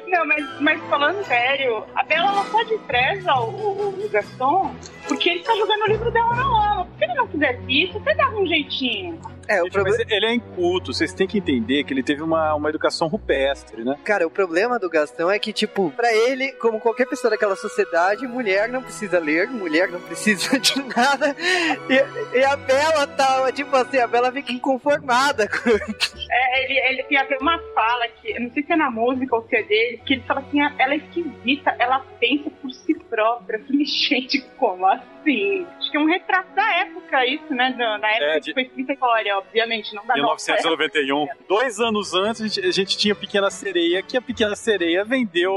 [0.08, 4.74] Não, mas, mas falando sério, a Bela ela só despreza o, o, o Gaston
[5.08, 6.88] porque ele tá jogando o livro dela na lama.
[6.98, 9.20] Se ele não fizesse isso, você dava um jeitinho.
[9.48, 12.54] É, o Gente, mas ele é inculto, vocês têm que entender que ele teve uma,
[12.54, 13.98] uma educação rupestre, né?
[14.02, 18.26] Cara, o problema do Gastão é que, tipo, pra ele, como qualquer pessoa daquela sociedade,
[18.26, 21.36] mulher não precisa ler, mulher não precisa de nada.
[21.90, 27.02] E, e a Bela tava, tipo assim, a Bela fica inconformada com É, ele, ele
[27.04, 29.62] tem até uma fala que, eu não sei se é na música ou se é
[29.62, 33.58] dele, que ele fala assim, "Ah, ela é esquisita, ela pensa por si própria.
[33.58, 35.66] Eu falei, gente, como assim?
[35.78, 37.74] Acho que é um retrato da época isso, né?
[37.78, 40.68] Da, da época É, que de- foi escrita a história, obviamente, não da nossa época.
[40.68, 41.26] 1991.
[41.48, 45.52] Dois anos antes, a gente, a gente tinha Pequena Sereia, que a Pequena Sereia vendeu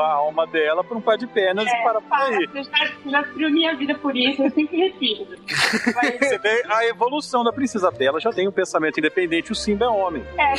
[0.00, 2.48] a alma dela por um par de pernas e para por aí.
[2.54, 2.70] Eu já,
[3.06, 5.36] já destruiu minha vida por isso, eu sempre repito.
[6.22, 9.88] Você vê a evolução da Princesa Bela, já tem um pensamento independente, o Simba é
[9.88, 10.22] homem.
[10.38, 10.52] É.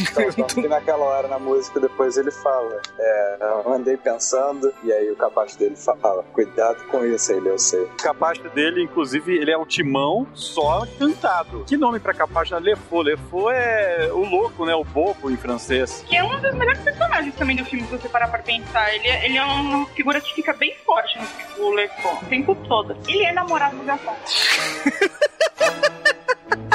[0.00, 5.10] Então, que naquela hora na música depois ele fala, é, eu andei pensando, e aí
[5.10, 7.82] o capacho dele fala, cuidado com isso aí, eu sei.
[7.82, 11.64] O capacho dele, inclusive, ele é o timão só cantado.
[11.64, 12.56] Que nome pra capacho?
[12.58, 13.02] Lefou.
[13.02, 14.74] Lefou é o louco, né?
[14.74, 16.04] O bobo em francês.
[16.06, 18.94] que é um dos melhores personagens também do filme, se você parar pra pensar.
[18.94, 22.26] Ele é, ele é uma figura que fica bem forte no filme, o Lecon, o
[22.26, 22.96] tempo todo.
[23.06, 24.16] Ele é namorado do Gaston.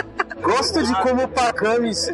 [0.43, 2.09] Gosto de como o Pakamis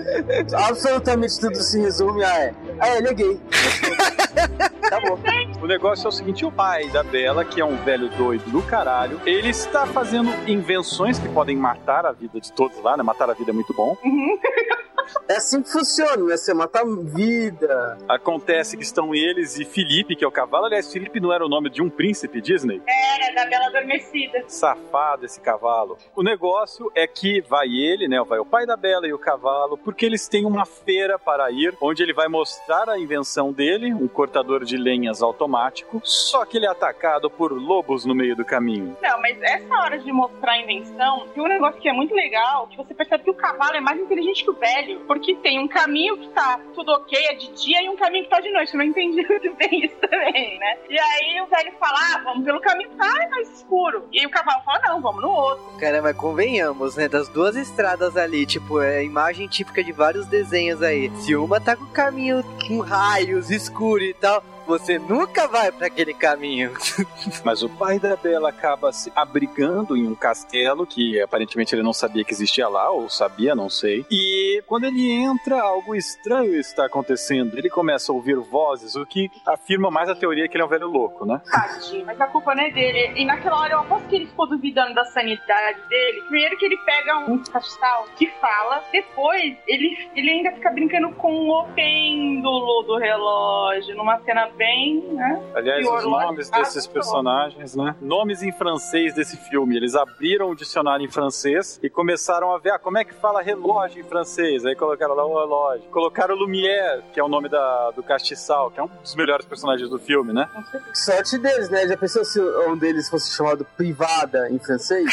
[0.68, 2.54] absolutamente tudo se resume a é.
[2.80, 3.42] Ah, ele é gay.
[4.86, 5.20] Acabou.
[5.62, 8.62] O negócio é o seguinte: o pai da Bela, que é um velho doido do
[8.62, 13.04] caralho, ele está fazendo invenções que podem matar a vida de todos lá, né?
[13.04, 13.98] Matar a vida é muito bom.
[15.28, 16.38] É assim que funciona, né?
[16.38, 17.98] Você mata vida.
[18.08, 20.66] Acontece que estão eles e Felipe, que é o cavalo.
[20.66, 22.82] Aliás, Felipe não era o nome de um príncipe Disney?
[22.88, 24.44] Era da Bela Adormecida.
[24.48, 25.98] Safado esse cavalo.
[26.16, 28.22] O negócio é que vai ele, né?
[28.28, 31.76] Vai o pai da Bela e o cavalo, porque eles têm uma feira para ir,
[31.82, 36.02] onde ele vai mostrar a invenção dele, um cortador de lenhas automático.
[36.04, 38.98] Só que ele é atacado por lobos no meio do caminho.
[39.02, 42.68] Não, mas essa hora de mostrar a invenção, tem um negócio que é muito legal,
[42.68, 45.68] que você percebe que o cavalo é mais inteligente que o velho, porque tem um
[45.68, 48.74] caminho que tá tudo ok, é de dia, e um caminho que tá de noite.
[48.74, 50.78] Eu não entendi muito bem isso também, né?
[50.90, 54.08] E aí o velho fala, ah, vamos pelo caminho que tá mais escuro.
[54.12, 55.64] E o cavalo fala, não, vamos no outro.
[55.80, 57.08] Cara, mas convenhamos, né?
[57.08, 61.12] Das duas estradas ali, tipo, é a imagem típica de vários desenhos aí.
[61.18, 65.88] Se uma tá com o caminho com raios, escuro e tal, você nunca vai pra
[65.88, 66.72] aquele caminho.
[67.44, 71.92] Mas o pai da Bela acaba se abrigando em um castelo que aparentemente ele não
[71.92, 74.06] sabia que existia lá, ou sabia, não sei.
[74.12, 77.58] E quando ele entra, algo estranho está acontecendo.
[77.58, 80.70] Ele começa a ouvir vozes, o que afirma mais a teoria que ele é um
[80.70, 81.42] velho louco, né?
[81.50, 83.20] Tadinho, mas a culpa não é dele.
[83.20, 86.22] E naquela hora eu aposto que ele ficou duvidando da sanidade dele.
[86.22, 91.50] Primeiro que ele pega um castiçal que fala, depois ele, ele ainda fica brincando com
[91.50, 95.42] o pêndulo do relógio, numa cena bem, né?
[95.56, 97.96] Aliás, os nomes desses personagens, né?
[98.02, 99.78] Nomes em francês desse filme.
[99.78, 103.42] Eles abriram o dicionário em francês e começaram a ver ah, como é que fala
[103.42, 104.66] relógio em francês.
[104.66, 105.90] Aí colocaram lá o relógio.
[105.90, 109.90] Colocaram Lumière, que é o nome da, do castiçal, que é um dos melhores personagens
[109.90, 110.50] do filme, né?
[110.94, 111.88] Sorte deles, né?
[111.88, 115.10] Já pensou se um deles fosse chamado Privada em francês?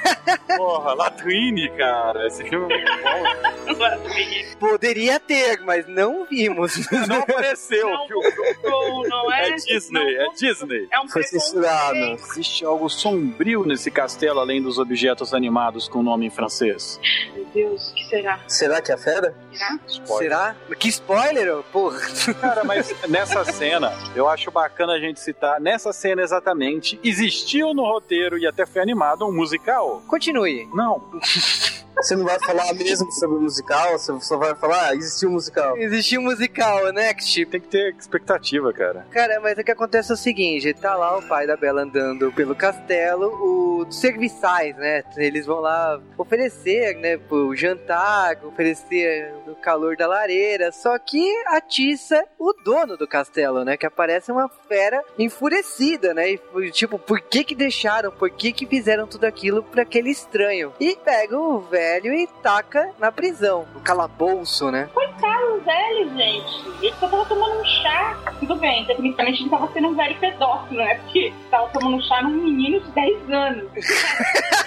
[0.56, 2.26] Porra, Latrine, cara.
[2.26, 4.56] Esse filme é muito bom.
[4.58, 6.76] Poderia ter, mas não vimos.
[7.06, 7.88] Não apareceu.
[7.88, 8.85] Não, o filme.
[8.88, 9.50] Não, não é?
[9.50, 10.88] É Disney, é Disney.
[10.90, 11.96] É um Foi censurado.
[11.96, 17.00] Existe algo sombrio nesse castelo, além dos objetos animados com nome em francês.
[17.34, 18.40] Meu Deus, o que será?
[18.48, 19.34] Será que é a fera?
[19.52, 19.78] Será?
[20.18, 20.56] Será?
[20.78, 21.98] Que spoiler, ô, porra.
[22.40, 27.82] Cara, mas nessa cena, eu acho bacana a gente citar, nessa cena exatamente, existiu no
[27.82, 30.02] roteiro e até foi animado um musical?
[30.06, 30.68] Continue.
[30.74, 31.02] Não.
[31.96, 33.98] Você não vai falar mesmo sobre o musical?
[33.98, 35.76] Você só vai falar, ah, existiu um musical.
[35.78, 37.46] Existiu um musical, Next.
[37.46, 39.06] Tem que ter expectativa, cara.
[39.10, 42.30] Cara, mas o que acontece é o seguinte: tá lá o pai da Bela andando
[42.32, 45.02] pelo castelo, os serviçais, né?
[45.16, 47.16] Eles vão lá oferecer, né?
[47.16, 50.72] Pro jantar, oferecer calor da lareira.
[50.72, 53.76] Só que atiça o dono do castelo, né?
[53.76, 56.32] Que aparece uma fera enfurecida, né?
[56.32, 58.10] E, tipo, por que que deixaram?
[58.10, 60.72] Por que que fizeram tudo aquilo pra aquele estranho?
[60.80, 64.88] E pega o velho e taca na prisão, no calabouço, né?
[64.92, 66.66] Coitado, velho, gente.
[66.82, 68.34] Ele só tava tomando um chá.
[68.40, 70.94] Tudo bem, tecnicamente ele tava sendo um velho pedófilo, né?
[70.96, 73.70] Porque tava tomando um chá num menino de 10 anos.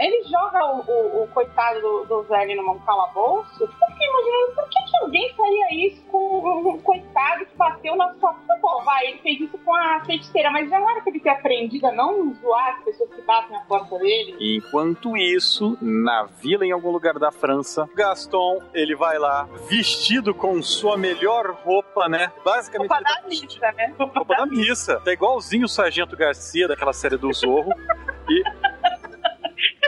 [0.00, 3.62] Ele joga o, o- o coitado do, do velho num calabouço.
[3.62, 8.12] Eu fiquei imaginando por que, que alguém faria isso com um, coitado que bateu na
[8.14, 8.34] sua.
[8.60, 11.28] Bom, vai, ele fez isso com a feiticeira, mas já não era pra ele ter
[11.30, 14.36] aprendido a não zoar as pessoas que batem na porta dele.
[14.40, 20.60] Enquanto isso, na vila em algum lugar da França, Gaston, ele vai lá vestido com
[20.62, 22.32] sua melhor roupa, né?
[22.44, 23.94] Basicamente Roupa ele tá da missa, né?
[23.98, 25.00] roupa da missa.
[25.04, 27.72] Tá igualzinho o Sargento Garcia daquela série do Zorro.
[28.28, 28.42] E.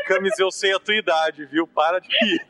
[0.08, 1.66] Camis, eu sei a tua idade, viu?
[1.66, 2.46] Para de rir.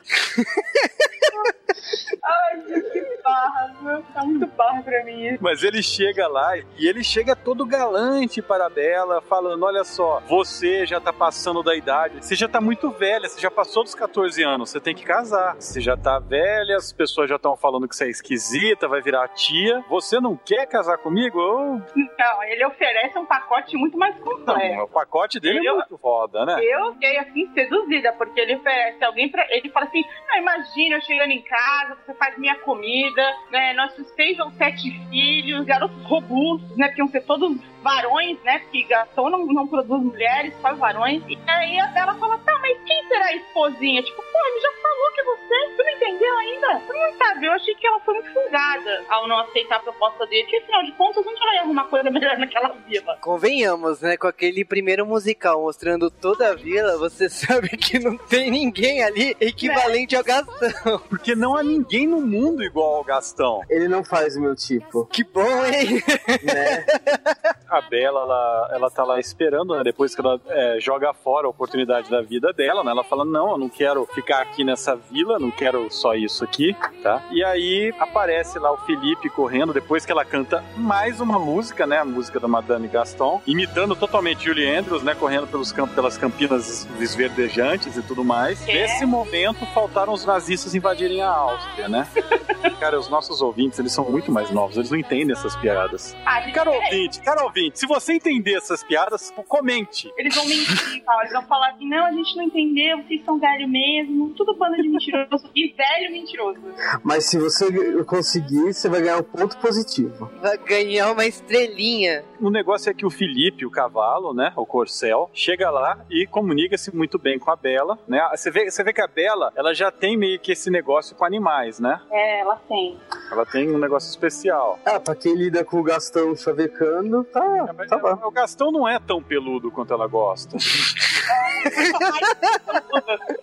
[2.23, 4.01] Ai, que barra?
[4.13, 5.37] Tá muito barra pra mim isso.
[5.41, 10.19] Mas ele chega lá e ele chega todo galante para a Bela, falando: Olha só,
[10.27, 13.95] você já tá passando da idade, você já tá muito velha, você já passou dos
[13.95, 15.55] 14 anos, você tem que casar.
[15.55, 19.27] Você já tá velha, as pessoas já estão falando que você é esquisita, vai virar
[19.29, 19.83] tia.
[19.89, 21.39] Você não quer casar comigo?
[21.39, 21.81] Eu...
[22.17, 24.81] Não, ele oferece um pacote muito mais Não, completo.
[24.83, 26.59] o pacote dele é Eu- muito foda, né?
[26.63, 29.45] Eu fiquei assim seduzida, porque ele oferece alguém pra.
[29.49, 33.73] Ele fala assim: ah, imagina eu chegando em casa, você faz minha comida, né?
[33.73, 36.89] Nossos seis ou sete filhos, garotos robustos, né?
[36.89, 38.59] Que iam ser todos varões, né?
[38.59, 41.23] Porque Gastão não, não produz mulheres, só varões.
[41.27, 44.01] E aí ela fala: tá, mas quem será a esposinha?
[44.03, 46.81] Tipo, pô, ele já falou que é você, tu não entendeu ainda?
[46.85, 50.25] Tu não sabe, eu achei que ela foi muito folgada ao não aceitar a proposta
[50.27, 53.17] dele, porque afinal de contas, onde ela ia arrumar coisa melhor naquela vila?
[53.21, 54.17] Convenhamos, né?
[54.17, 59.35] Com aquele primeiro musical mostrando toda a vila, você sabe que não tem ninguém ali
[59.39, 60.99] equivalente ao Gastão.
[61.09, 63.61] Porque não há ninguém no mundo igual ao Gastão.
[63.69, 66.01] Ele não faz o meu tipo, Que bom, hein?
[66.43, 66.85] né?
[67.69, 69.83] A Bela, ela, ela tá lá esperando, né?
[69.83, 72.91] Depois que ela é, joga fora a oportunidade da vida dela, né?
[72.91, 76.75] Ela fala, não, eu não quero ficar aqui nessa vila, não quero só isso aqui,
[77.03, 77.23] tá?
[77.31, 81.99] E aí aparece lá o Felipe correndo, depois que ela canta mais uma música, né?
[81.99, 85.15] A música da Madame Gaston, imitando totalmente Julie Andrews, né?
[85.15, 88.59] Correndo pelos campos, pelas campinas esverdejantes e tudo mais.
[88.61, 88.73] Que?
[88.73, 92.07] Nesse momento, faltaram os nazistas invadirem a Áustria, né?
[92.79, 96.15] Cara, os nossos ouvintes, eles são muito mais novos, eles não entendem essas piadas.
[96.25, 100.11] Ah, gente, Cara ouvinte, cara ouvinte, se você entender essas piadas, comente.
[100.17, 101.21] Eles vão mentir, Paulo.
[101.21, 104.33] Eles vão falar assim: não, a gente não entendeu, vocês são velho mesmo.
[104.35, 105.49] Tudo bando de mentiroso.
[105.55, 106.59] E velho mentiroso.
[107.03, 110.31] Mas se você conseguir, você vai ganhar um ponto positivo.
[110.41, 112.23] Vai ganhar uma estrelinha.
[112.39, 116.95] O negócio é que o Felipe, o cavalo, né, o corcel, chega lá e comunica-se
[116.95, 118.25] muito bem com a Bela, né?
[118.31, 121.25] Você vê, você vê que a Bela, ela já tem meio que esse negócio com
[121.25, 121.99] animais, né?
[122.11, 122.97] É, ela tem.
[123.31, 124.79] Ela tem um negócio especial.
[124.85, 128.17] Ah, pra quem lida com o Gastão chavecando, tá, É, mas tá bom.
[128.27, 130.55] o Gastão não é tão peludo quanto ela gosta.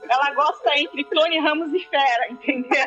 [0.08, 2.84] Ela gosta entre Tony Ramos e Fera, entendeu?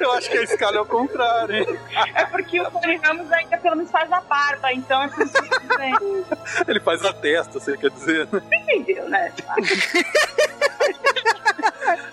[0.00, 1.78] Eu acho que a escala é o contrário, hein?
[2.14, 5.34] É porque o Tony Ramos ainda pelo menos faz a barba, então é por isso
[5.42, 6.70] que.
[6.70, 8.42] Ele faz a testa, você quer dizer, né?
[8.52, 9.32] Entendeu, né?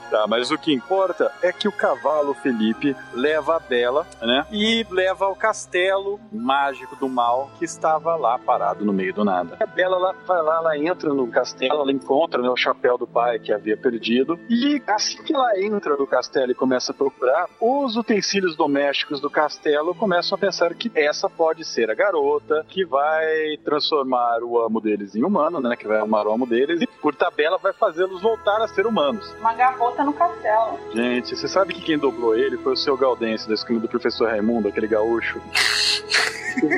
[0.09, 4.45] Tá, mas o que importa é que o cavalo Felipe leva a Bela, né?
[4.51, 9.55] E leva ao castelo mágico do mal que estava lá parado no meio do nada.
[9.59, 13.07] A Bela ela vai lá, ela entra no castelo, ela encontra né, o chapéu do
[13.07, 14.39] pai que havia perdido.
[14.49, 19.29] E assim que ela entra no castelo e começa a procurar, os utensílios domésticos do
[19.29, 24.81] castelo começam a pensar que essa pode ser a garota que vai transformar o amo
[24.81, 25.75] deles em humano, né?
[25.75, 29.33] Que vai amar o amo deles e por tabela vai fazê-los voltar a ser humanos.
[29.39, 30.79] Uma garota no castelo.
[30.91, 34.27] Gente, você sabe que quem dublou ele foi o seu Gaudense da escola do professor
[34.27, 35.39] Raimundo, aquele gaúcho.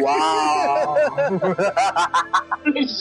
[0.02, 0.96] Uau!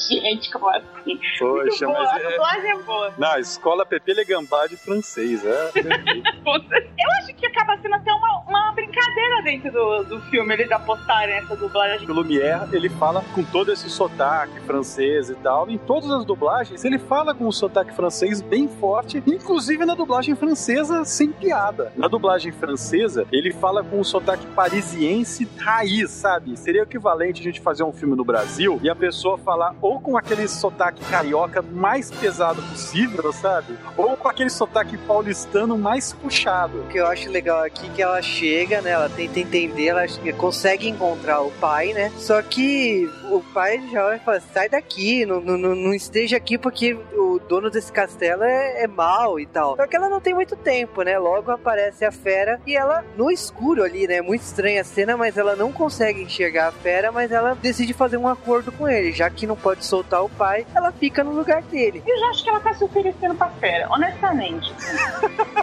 [0.09, 1.19] Gente, como assim?
[1.39, 2.31] Poxa, Muito boa, mas a é.
[2.31, 3.15] dublagem é boa.
[3.19, 5.71] Na escola Pepe Legambá de francês, é.
[5.75, 11.37] Eu acho que acaba sendo até uma, uma brincadeira dentro do, do filme, eles apostarem
[11.37, 12.09] essa dublagem.
[12.09, 15.69] O Lumière, ele fala com todo esse sotaque francês e tal.
[15.71, 20.35] Em todas as dublagens, ele fala com um sotaque francês bem forte, inclusive na dublagem
[20.35, 21.93] francesa sem piada.
[21.97, 26.57] Na dublagem francesa, ele fala com um sotaque parisiense raiz, sabe?
[26.57, 30.17] seria equivalente a gente fazer um filme no Brasil e a pessoa falar ou com
[30.17, 33.77] aquele sotaque carioca mais pesado possível, sabe?
[33.97, 36.81] Ou com aquele sotaque paulistano mais puxado.
[36.81, 38.91] O que eu acho legal aqui é que ela chega, né?
[38.91, 40.07] Ela tenta entender, ela
[40.37, 42.13] consegue encontrar o pai, né?
[42.17, 46.37] Só que o pai já olha e fala: sai daqui, não, não, não não esteja
[46.37, 49.62] aqui porque o dono desse castelo é, é mal e tal.
[49.77, 51.19] Só que ela não tem muito tempo, né?
[51.19, 54.21] Logo aparece a fera e ela, no escuro ali, né?
[54.21, 58.17] Muito estranha a cena, mas ela não consegue enxergar a fera, mas ela decide fazer
[58.17, 59.13] um acordo com ele.
[59.13, 62.03] Já que não pode soltar o pai, ela fica no lugar dele.
[62.07, 64.73] Eu já acho que ela tá se oferecendo pra fera, honestamente.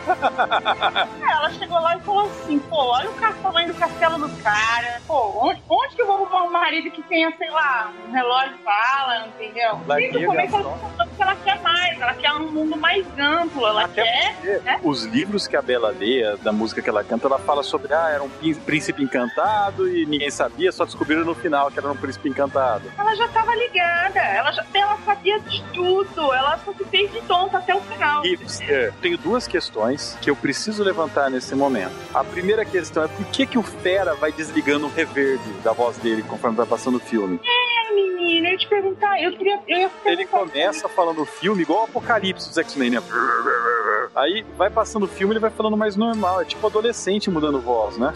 [0.09, 5.01] É, ela chegou lá e falou assim, pô, olha o tamanho do castelo do cara.
[5.07, 8.57] Pô, onde, onde que eu vou arrumar um marido que tenha, sei lá, um relógio
[8.63, 9.75] fala, entendeu?
[9.87, 12.77] Desde o começo a ela tá falando que ela quer mais, ela quer um mundo
[12.77, 14.79] mais amplo, ela Até porque né?
[14.83, 18.09] os livros que a Bela lê, da música que ela canta, ela fala sobre, ah,
[18.09, 21.95] era um prín- príncipe encantado e ninguém sabia, só descobriram no final que era um
[21.95, 22.83] príncipe encantado.
[22.97, 27.21] Ela já tava ligada, ela, já, ela sabia de tudo, ela só se fez de
[27.21, 28.25] tonta até o final.
[28.25, 31.93] E é, tenho duas questões que eu preciso levantar nesse momento.
[32.13, 35.97] A primeira questão é por que, que o Fera vai desligando o reverb da voz
[35.97, 37.39] dele conforme vai passando o filme?
[37.43, 39.59] É, menina, eu ia te perguntar, eu queria...
[39.67, 43.03] Eu ia Ele começa falando o filme igual o Apocalipse dos X-Men, né?
[44.15, 46.41] Aí vai passando o filme, ele vai falando mais normal.
[46.41, 48.13] É tipo adolescente mudando voz, né?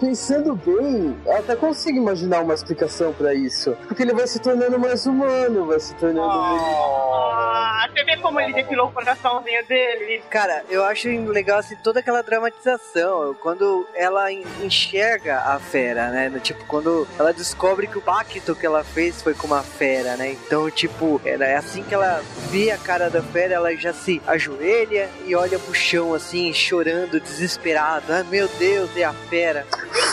[0.00, 3.76] Pensando bem, eu até consigo imaginar uma explicação pra isso.
[3.86, 8.52] Porque ele vai se tornando mais humano, vai se tornando Ah, você vê como ele
[8.52, 10.22] depilou o coraçãozinho dele?
[10.28, 13.34] Cara, eu acho legal assim toda aquela dramatização.
[13.40, 16.30] Quando ela en- enxerga a fera, né?
[16.42, 20.32] Tipo, quando ela descobre que o pacto que ela fez foi com uma fera, né?
[20.32, 24.20] Então, tipo, era é assim que ela vê a cara da fera, ela já se
[24.26, 28.20] ajoelha e olha pro chão assim, chorando, desesperada.
[28.20, 29.66] Ah, meu Deus, é a fera.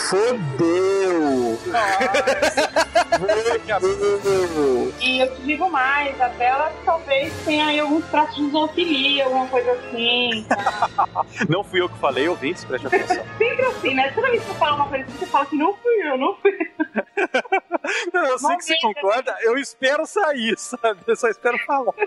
[0.08, 1.58] Fodeu!
[5.00, 9.46] E eu te digo mais, a Bela talvez tenha aí alguns traços de zoofilia, alguma
[9.46, 10.46] coisa assim.
[11.48, 13.24] Não fui eu que falei, ouvintes, preste atenção.
[13.38, 14.10] Sempre assim, né?
[14.14, 16.34] Toda vez que você fala uma coisa assim, você fala que não fui eu, não
[16.36, 16.70] fui eu.
[18.12, 21.00] Não, eu sei que você concorda, eu espero sair, sabe?
[21.06, 21.92] Eu só espero falar.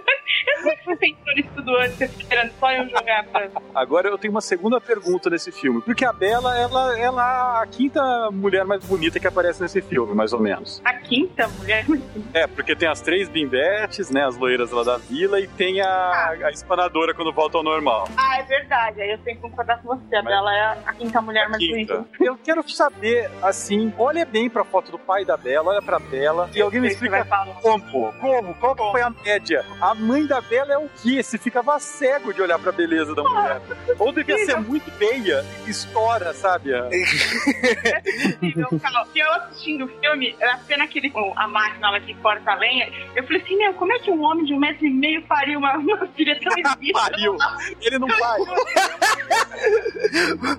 [0.45, 3.49] Eu sei que você entrou nisso tudo antes, você fica querendo só eu jogar pra...
[3.75, 5.81] Agora eu tenho uma segunda pergunta nesse filme.
[5.81, 10.13] Porque a Bela, ela, ela é a quinta mulher mais bonita que aparece nesse filme,
[10.15, 10.81] mais ou menos.
[10.85, 11.85] A quinta mulher.
[12.33, 14.25] É, porque tem as três bimbetes, né?
[14.25, 18.07] As loiras lá da vila, e tem a, a espanadora quando volta ao normal.
[18.17, 19.01] Ah, é verdade.
[19.01, 20.15] Aí eu tenho que concordar com você.
[20.15, 21.97] A Mas- Bela é a quinta mulher mais Quinta.
[21.97, 22.07] bonita.
[22.23, 26.49] Eu quero saber, assim, olha bem pra foto do pai da Bela, olha pra Bela,
[26.53, 27.25] e alguém me que explica
[27.61, 29.65] como, como, qual que foi a média?
[29.81, 31.21] A mãe da Bela é o quê?
[31.21, 33.61] Você ficava cego de olhar pra beleza da mulher.
[33.99, 36.73] Ou devia ser muito feia, e estoura, sabe?
[36.73, 36.89] a-
[38.41, 39.07] Incrível, Carol.
[39.15, 42.55] E eu assistindo o filme, era cena aquele com a máquina lá que corta a
[42.55, 42.91] lenha.
[43.15, 45.59] Eu falei assim, meu, como é que um homem de um metro e meio pariu
[45.59, 46.93] uma, uma filha tão exímia?
[46.93, 47.37] Pariu.
[47.81, 48.45] Ele não pariu.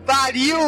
[0.07, 0.59] Pariu!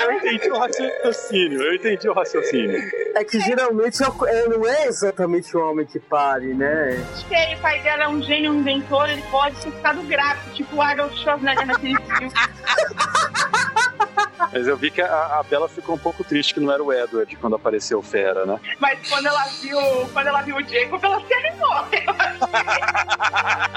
[0.00, 2.78] Eu entendi o raciocínio, eu entendi o raciocínio.
[3.14, 7.04] É que geralmente é é, não é exatamente o homem que pare, né?
[7.12, 10.76] Porque o pai dela é um gênio, um inventor, ele pode ter ficado gráfico, tipo
[10.76, 12.32] o Arnold Schwarzenegger naquele filme.
[14.54, 16.92] Mas eu vi que a, a Bela ficou um pouco triste que não era o
[16.92, 18.60] Edward quando apareceu o Fera, né?
[18.78, 19.78] Mas quando ela viu,
[20.12, 21.74] quando ela viu o Jacob, ela se animou.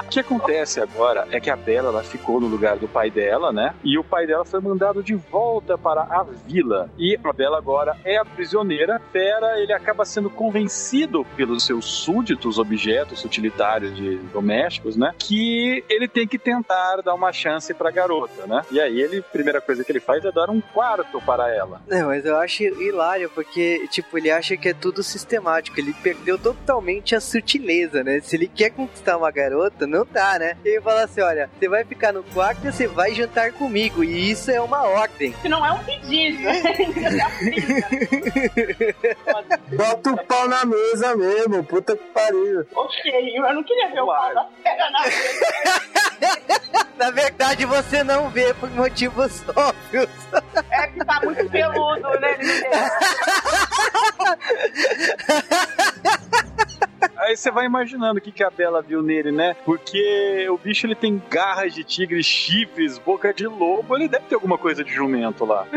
[0.05, 3.51] O que acontece agora é que a Bela ela ficou no lugar do pai dela,
[3.51, 3.73] né?
[3.84, 6.91] E o pai dela foi mandado de volta para a vila.
[6.97, 9.01] E a Bela agora é a prisioneira.
[9.11, 15.13] Fera, ele acaba sendo convencido pelos seus súditos, objetos utilitários de domésticos, né?
[15.17, 18.61] Que ele tem que tentar dar uma chance pra garota, né?
[18.69, 21.82] E aí ele, a primeira coisa que ele faz é dar um quarto para ela.
[21.88, 25.80] Não, mas eu acho hilário, porque, tipo, ele acha que é tudo sistemático.
[25.80, 28.20] Ele perdeu totalmente a sutileza, né?
[28.22, 30.57] Se ele quer conquistar uma garota, não dá, né?
[30.63, 34.03] Ele fala assim: olha, você vai ficar no quarto e você vai jantar comigo.
[34.03, 35.32] E isso é uma ordem.
[35.32, 36.43] Isso não é um pedido.
[39.76, 42.65] Bota o pau na mesa mesmo, puta que pariu.
[42.76, 46.78] ok, eu não queria ver o pau da fera na frente.
[46.97, 50.09] Na verdade, você não vê por motivos óbvios.
[50.72, 52.38] É que tá muito peludo, né?
[57.17, 59.55] Aí você vai imaginando o que, que a Bela viu nele, né?
[59.65, 64.35] Porque o bicho ele tem garras de tigre, chifres, boca de lobo, ele deve ter
[64.35, 65.67] alguma coisa de jumento lá.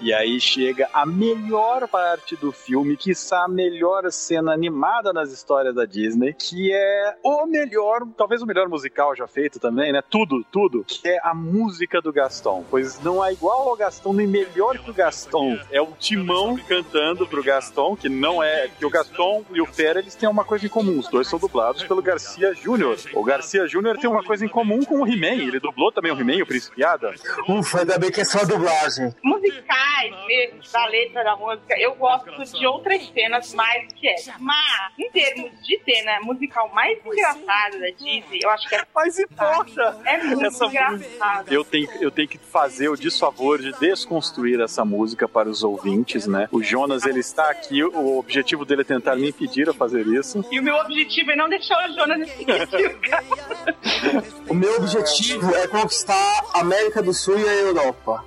[0.00, 5.74] E aí chega a melhor parte do filme, está a melhor cena animada nas histórias
[5.74, 10.02] da Disney, que é o melhor, talvez o melhor musical já feito também, né?
[10.08, 12.64] Tudo, tudo, que é a música do Gaston.
[12.70, 15.58] Pois não há igual ao Gaston, nem melhor que o Gaston.
[15.70, 18.68] É o Timão cantando pro Gaston, que não é.
[18.78, 20.98] Que o Gaston e o Fera, eles têm uma coisa em comum.
[20.98, 22.96] Os dois são dublados pelo Garcia Júnior.
[23.14, 25.42] O Garcia Júnior tem uma coisa em comum com o He-Man.
[25.42, 27.12] Ele dublou também o He-Man, o Príncipe Adam.
[27.48, 29.14] Ufa, ainda bem que é só dublagem.
[29.22, 34.34] Musicais mesmo, da letra da música, eu gosto de outras cenas mais que essa.
[34.38, 38.84] Mas, em termos de cena musical mais engraçada da Disney, eu acho que é.
[38.94, 39.98] Mas importa!
[40.04, 41.52] É muito Essa engraçada.
[41.52, 46.26] Eu tenho, eu tenho que fazer o desfavor de desconstruir essa música para os ouvintes,
[46.26, 46.48] né?
[46.50, 50.44] O Jonas, ele está aqui, o objetivo dele é tentar me impedir a fazer isso.
[50.50, 52.28] E o meu objetivo é não deixar o Jonas.
[54.48, 58.24] O meu objetivo é conquistar a América do Sul e a Europa.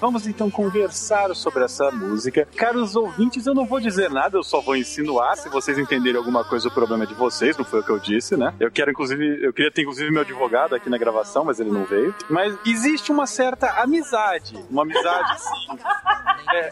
[0.00, 2.46] Vamos então conversar sobre essa música.
[2.56, 5.36] Caros ouvintes, eu não vou dizer nada, eu só vou insinuar.
[5.36, 7.98] Se vocês entenderem alguma coisa, o problema é de vocês, não foi o que eu
[7.98, 8.54] disse, né?
[8.60, 11.84] Eu quero, inclusive, eu queria ter, inclusive, meu advogado aqui na gravação, mas ele não
[11.84, 12.14] veio.
[12.28, 14.56] Mas existe uma certa amizade.
[14.70, 15.78] Uma amizade, sim.
[16.52, 16.68] É,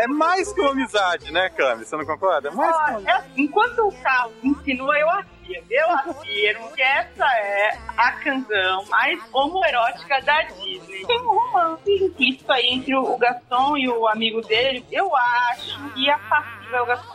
[0.00, 1.84] é- é mais que uma amizade, né, Cami?
[1.84, 2.48] Você não concorda?
[2.48, 5.08] É mais que uma é- enquanto o Carlos insinua, eu
[5.44, 5.66] afirmo.
[5.70, 11.04] Eu afirmo que essa é a canção mais homoerótica da Disney.
[11.06, 14.84] Tem um romance implícito aí entre o Gaston e o amigo dele.
[14.90, 17.14] Eu acho que a passiva é o Gaston.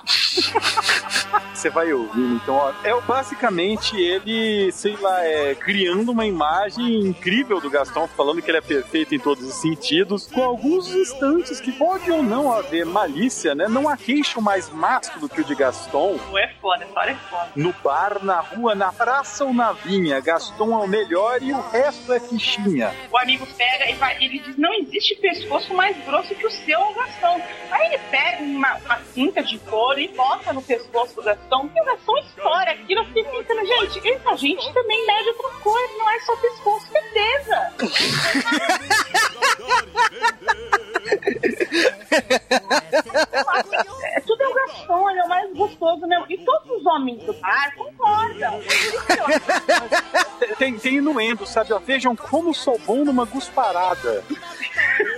[1.54, 2.36] você vai ouvir.
[2.36, 8.41] Então, ó, é basicamente ele, sei lá, é, criando uma imagem incrível do Gaston, falando
[8.41, 12.52] que ele é perfeito em todos os sentidos, com alguns instantes que pode ou não
[12.52, 13.68] haver malícia, né?
[13.68, 16.18] Não há queixo mais másculo que o de Gaston.
[16.30, 17.50] Não é foda, história é foda.
[17.56, 21.62] No bar, na rua, na praça ou na vinha, Gaston é o melhor e o
[21.70, 22.93] resto é fichinha.
[23.12, 26.80] O amigo pega e vai, ele diz: não existe pescoço mais grosso que o seu,
[26.93, 27.41] Gastão.
[27.72, 31.82] Aí ele pega uma, uma cinta de couro e bota no pescoço do Gastão, e
[31.82, 33.02] o Gastão estoura aquilo.
[33.02, 37.74] Eu fiquei pensando, gente, essa gente também mede outra coisa, não é só pescoço, certeza.
[44.04, 44.39] É, tudo
[44.80, 46.25] é o Gastão, ele é o mais gostoso mesmo.
[46.30, 48.59] E todos os homens do bar concordam.
[50.57, 51.73] Tem, tem inuendo, sabe?
[51.73, 54.23] Ó, vejam como sou bom numa gusparada.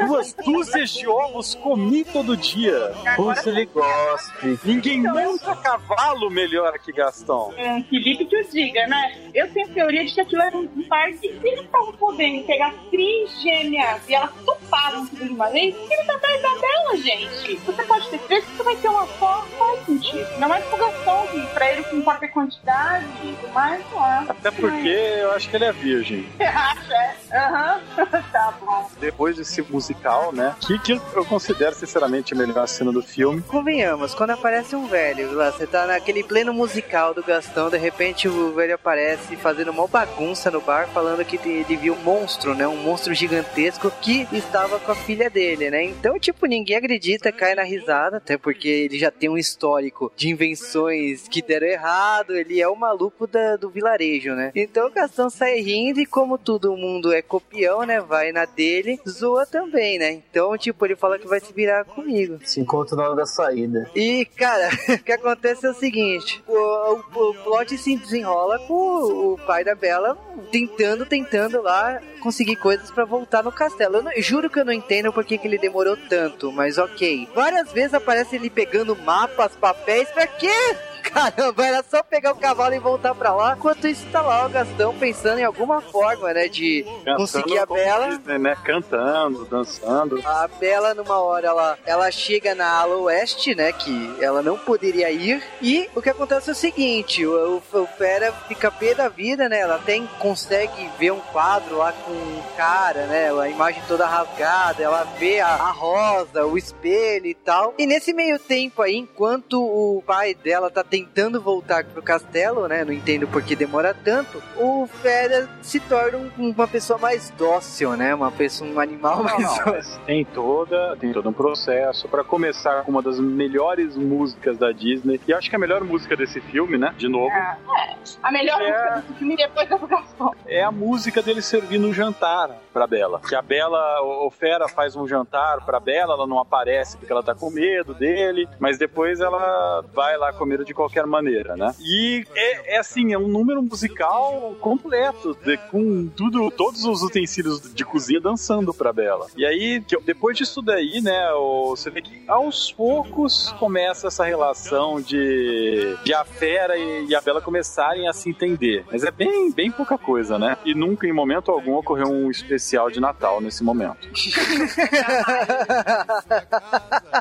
[0.05, 2.91] Duas dúzias de ovos comi todo dia.
[3.16, 4.59] Puxa, ele gospe.
[4.64, 7.53] Ninguém monta cavalo melhor que Gaston.
[7.57, 9.32] um Felipe que o diga, né?
[9.34, 12.74] Eu tenho teoria de que aquilo era um par que se eles estavam podendo pegar
[12.89, 17.55] três gêmeas e elas toparam tudo de uma vez, ele tá atrás da dela, gente.
[17.57, 20.28] Você pode ter três, você vai ter uma só, faz sentido.
[20.34, 24.26] Ainda mais pro Gastão, que pra ele com qualquer quantidade e tudo mais, não é.
[24.30, 26.28] Até porque eu acho que ele é virgem.
[26.38, 27.38] Você acha, é?
[27.38, 27.82] Aham,
[28.32, 28.89] tá bom.
[28.99, 30.56] Depois desse musical, né?
[30.60, 33.41] Que, que eu considero, sinceramente, a melhor cena do filme.
[33.43, 38.28] Convenhamos, quando aparece um velho lá, você tá naquele pleno musical do Gastão, de repente
[38.28, 42.68] o velho aparece fazendo uma bagunça no bar, falando que ele viu um monstro, né?
[42.68, 45.84] Um monstro gigantesco que estava com a filha dele, né?
[45.84, 50.30] Então, tipo, ninguém acredita, cai na risada, até porque ele já tem um histórico de
[50.30, 54.52] invenções que deram errado, ele é o maluco da- do vilarejo, né?
[54.56, 58.00] Então o Gastão sai rindo e como todo mundo é copião, né?
[58.00, 60.12] Vai na dele, zoa também, né?
[60.12, 62.39] Então, tipo, ele fala que vai se virar comigo.
[62.44, 63.89] Se encontra na hora da saída.
[63.96, 64.70] E, cara,
[65.02, 69.38] o que acontece é o seguinte: o, o, o plot se desenrola com o, o
[69.46, 70.18] pai da Bela
[70.52, 73.98] tentando, tentando lá conseguir coisas pra voltar no castelo.
[73.98, 77.28] Eu, não- eu juro que eu não entendo por que, ele demorou tanto, mas ok.
[77.34, 78.96] Várias vezes aparece ele pegando
[79.32, 80.76] mapas, papéis, pra quê?
[81.14, 83.55] Caramba, era só pegar o cavalo e voltar pra lá.
[83.57, 86.86] Enquanto isso, tá lá o Gastão pensando em alguma forma, né, de
[87.18, 88.07] conseguir a Bela.
[88.09, 88.57] Disney, né?
[88.64, 90.22] Cantando, dançando.
[90.26, 93.72] A Bela, numa hora, ela, ela chega na ala oeste, né?
[93.74, 95.43] Que ela não poderia ir.
[95.62, 99.49] E o que acontece é o seguinte: o, o, o Fera fica pé da vida,
[99.49, 99.59] né?
[99.59, 103.32] Ela até consegue ver um quadro lá com um cara, né?
[103.38, 104.82] A imagem toda rasgada.
[104.82, 107.74] Ela vê a, a rosa, o espelho e tal.
[107.78, 111.01] E nesse meio tempo aí, enquanto o pai dela tá tentando
[111.39, 112.84] voltar pro castelo, né?
[112.84, 114.41] Não entendo por que demora tanto.
[114.58, 118.14] O Fera se torna um- uma pessoa mais dócil, né?
[118.14, 119.72] Uma pessoa, um animal Não, mais não, dócil.
[119.74, 124.72] mas tem toda, tem todo um processo para começar com uma das melhores músicas da
[124.72, 125.20] Disney.
[125.28, 126.93] E acho que a melhor música desse filme, né?
[126.97, 127.95] De novo, Ah, é.
[128.24, 128.70] A melhor É.
[128.72, 130.34] música desse filme depois da do Gastão.
[130.47, 133.20] é a música dele servindo um jantar pra Bela.
[133.28, 137.12] Que a Bela, o o Fera faz um jantar pra Bela, ela não aparece porque
[137.12, 141.56] ela tá com medo dele, mas depois ela vai lá comer de qualquer qualquer maneira,
[141.56, 141.74] né?
[141.80, 147.74] E é, é assim, é um número musical completo, de- com tudo, todos os utensílios
[147.74, 149.28] de cozinha dançando pra Bela.
[149.38, 151.30] E aí, depois disso daí, né,
[151.68, 157.22] você vê que aos poucos começa essa relação de, de a Fera e, e a
[157.22, 158.84] Bela começarem a se entender.
[158.92, 160.58] Mas é bem, bem pouca coisa, né?
[160.66, 164.10] E nunca, em momento algum, ocorreu um especial de Natal nesse momento.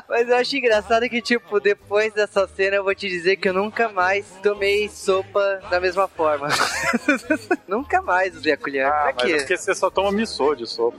[0.09, 3.53] Mas eu acho engraçado que, tipo, depois dessa cena eu vou te dizer que eu
[3.61, 6.47] nunca mais tomei sopa da mesma forma.
[7.67, 8.87] nunca mais usei a colher.
[8.87, 9.33] Ah, pra mas quê?
[9.33, 10.97] é porque você só toma missô de sopa.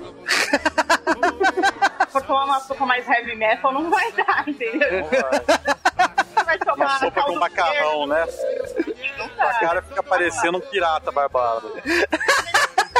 [2.07, 5.05] Se for tomar uma sopa mais heavy metal, não vai dar, entendeu?
[5.05, 8.25] Você vai tomar Uma sopa com macarrão, né?
[8.27, 9.51] verde, não dá.
[9.51, 11.73] A cara fica parecendo um pirata barbado.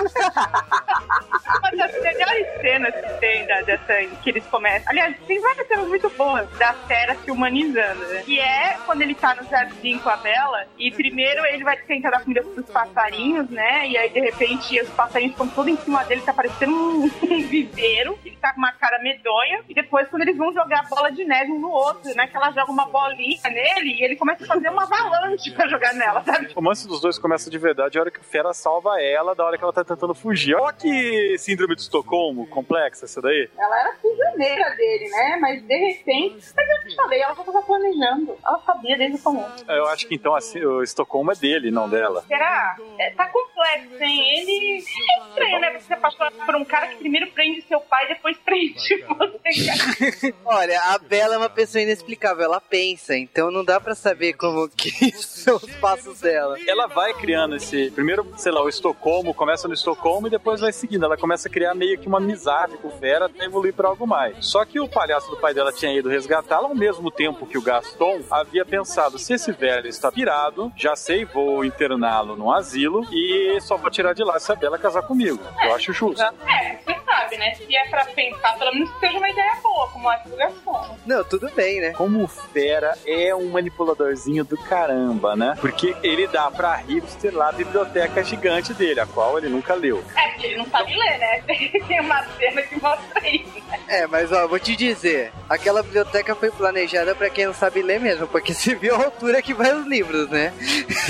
[0.03, 4.91] Uma das melhores cenas que tem da, dessa que eles começam.
[4.91, 8.23] Aliás, tem várias cenas muito boas da Fera se humanizando, né?
[8.25, 12.11] Que é quando ele tá no jardim com a Bela e primeiro ele vai tentar
[12.11, 13.89] dar comida pros passarinhos, né?
[13.89, 17.43] E aí de repente os passarinhos estão todos em cima dele, tá parecendo um, um
[17.47, 18.19] viveiro.
[18.25, 19.63] Ele tá com uma cara medonha.
[19.69, 22.27] E depois, quando eles vão jogar bola de neve um no outro, né?
[22.27, 25.95] Que ela joga uma bolinha nele e ele começa a fazer uma avalanche pra jogar
[25.95, 26.47] nela, sabe?
[26.47, 29.45] O romance dos dois começa de verdade a hora que o Fera salva ela, da
[29.45, 30.55] hora que ela tá tentando fugir.
[30.55, 33.49] Olha que síndrome de Estocolmo complexa essa daí.
[33.57, 35.39] Ela era prisioneira dele, né?
[35.41, 36.53] Mas de repente.
[36.57, 38.37] Mas eu te falei, ela já tava planejando.
[38.45, 39.65] Ela sabia desde o começo.
[39.69, 42.25] Eu acho que então assim, o Estocolmo é dele, não dela.
[42.27, 42.77] Será?
[42.99, 44.41] É, tá complexo, hein?
[44.41, 45.73] Ele é estranho, né?
[45.79, 50.35] Você se apaixonar por um cara que primeiro prende seu pai e depois prende você.
[50.45, 54.69] Olha, a Bela é uma pessoa inexplicável, ela pensa, então não dá pra saber como
[54.69, 56.57] que são os passos dela.
[56.67, 57.91] Ela vai criando esse.
[57.91, 61.05] Primeiro, sei lá, o Estocolmo, começa no Estocolmo e depois vai seguindo.
[61.05, 64.07] Ela começa a criar meio que uma amizade com o Fera até evoluir pra algo
[64.07, 64.47] mais.
[64.47, 67.63] Só que o palhaço do pai dela tinha ido resgatá-la ao mesmo tempo que o
[67.63, 73.61] Gaston havia pensado: se esse velho está pirado, já sei, vou interná-lo num asilo e
[73.61, 75.41] só vou tirar de lá se a Bela casar comigo.
[75.65, 76.23] Eu acho justo.
[76.23, 77.55] É, sabe, né?
[77.55, 80.99] Se é pra pensar, pelo menos que seja uma ideia boa, como a divulgação.
[81.05, 81.93] Não, tudo bem, né?
[81.93, 85.55] Como o Fera é um manipuladorzinho do caramba, né?
[85.61, 90.03] Porque ele dá pra hipster lá a biblioteca gigante dele, a qual ele nunca leu.
[90.17, 91.43] É, porque ele não sabe ler, né?
[91.87, 93.63] Tem uma cena que mostra isso.
[93.89, 98.01] É, mas ó, vou te dizer, aquela biblioteca foi planejada pra quem não sabe ler
[98.01, 100.53] mesmo, porque você viu a altura que vai os livros, né?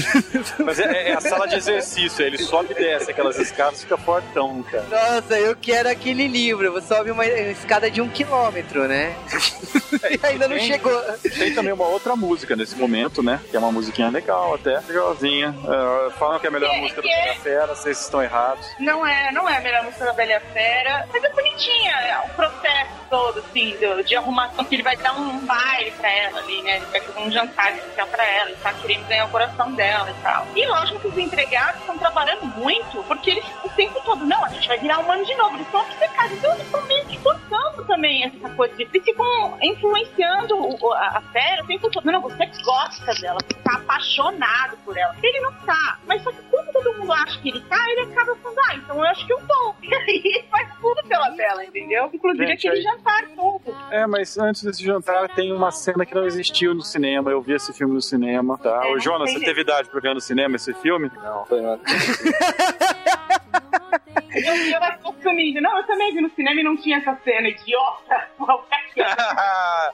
[0.59, 3.97] Mas é, é a sala de exercício, ele sobe e desce aquelas escadas e fica
[3.97, 4.87] fortão, cara.
[4.91, 6.73] Nossa, eu quero aquele livro.
[6.73, 9.15] Você sobe uma escada de um quilômetro, né?
[10.11, 11.01] e ainda não tem- chegou.
[11.39, 13.41] Tem também uma outra música nesse momento, né?
[13.51, 15.55] Que é uma musiquinha legal até, legalzinha.
[15.65, 18.67] É, falam que é a melhor Que- música que é- Bela Fera, vocês estão errados.
[18.79, 22.13] Não é, não é a melhor música da Bela Fera, mas é bonitinha, é
[23.13, 26.77] todo, assim, do- de arrumação, que ele vai dar um baile pra ela ali, né?
[26.77, 30.11] Ele vai fazer um jantar especial pra ela, ele tá querendo ganhar o coração dela
[30.11, 30.47] e tal.
[30.57, 34.49] E lógico que os empregados estão trabalhando muito, porque eles o tempo todo, não, a
[34.49, 37.85] gente vai virar humano de novo, eles estão obcecados, então eles estão meio que forçando
[37.87, 42.21] também essa coisa de, eles ficam influenciando o- a, a Fera o tempo todo, não,
[42.23, 45.15] você gosta dela, você tá apaixonado por ela.
[45.23, 48.35] Ele não tá, mas só que como todo mundo acha que ele tá, ele acaba
[48.37, 49.75] falando, ah, então eu acho que eu vou.
[49.83, 52.09] E aí ele faz tudo pela Bela, entendeu?
[52.13, 53.63] Inclusive Gente, aquele aí- jantar todo.
[53.91, 57.31] É, mas antes desse jantar tem uma cena que não existiu no cinema.
[57.31, 58.81] Eu vi esse filme no cinema, tá?
[58.87, 61.11] É, Ô, Jonas, você teve idade pra ver no cinema esse filme?
[61.23, 61.61] Não, foi
[64.35, 65.61] Eu vi ela consumindo.
[65.61, 68.29] Não, eu também vi no cinema e não tinha essa cena, idiota.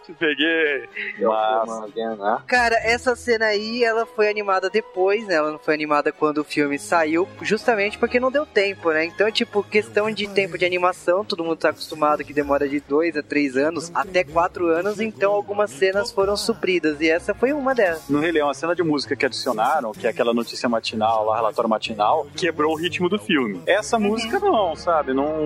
[0.05, 0.89] Te peguei.
[1.21, 1.95] Mas...
[1.95, 2.43] né?
[2.47, 5.35] Cara, essa cena aí, ela foi animada depois, né?
[5.35, 9.05] Ela não foi animada quando o filme saiu, justamente porque não deu tempo, né?
[9.05, 13.17] Então, tipo, questão de tempo de animação, todo mundo tá acostumado que demora de dois
[13.17, 17.75] a três anos, até quatro anos, então algumas cenas foram supridas, e essa foi uma
[17.75, 18.09] delas.
[18.09, 21.37] No Rei Leão, a cena de música que adicionaram, que é aquela notícia matinal, lá,
[21.37, 23.63] relatório matinal, quebrou o ritmo do filme.
[23.67, 25.13] Essa música não, sabe?
[25.13, 25.37] Não,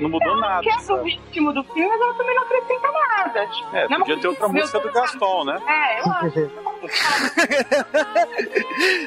[0.00, 0.62] não mudou nada.
[0.62, 1.10] Quebra o sabe?
[1.10, 3.46] ritmo do filme, mas ela também não acrescenta nada.
[3.46, 5.58] Tipo, É, é podia ter outra música do que- Gaston, né?
[5.66, 6.64] É, eu acho.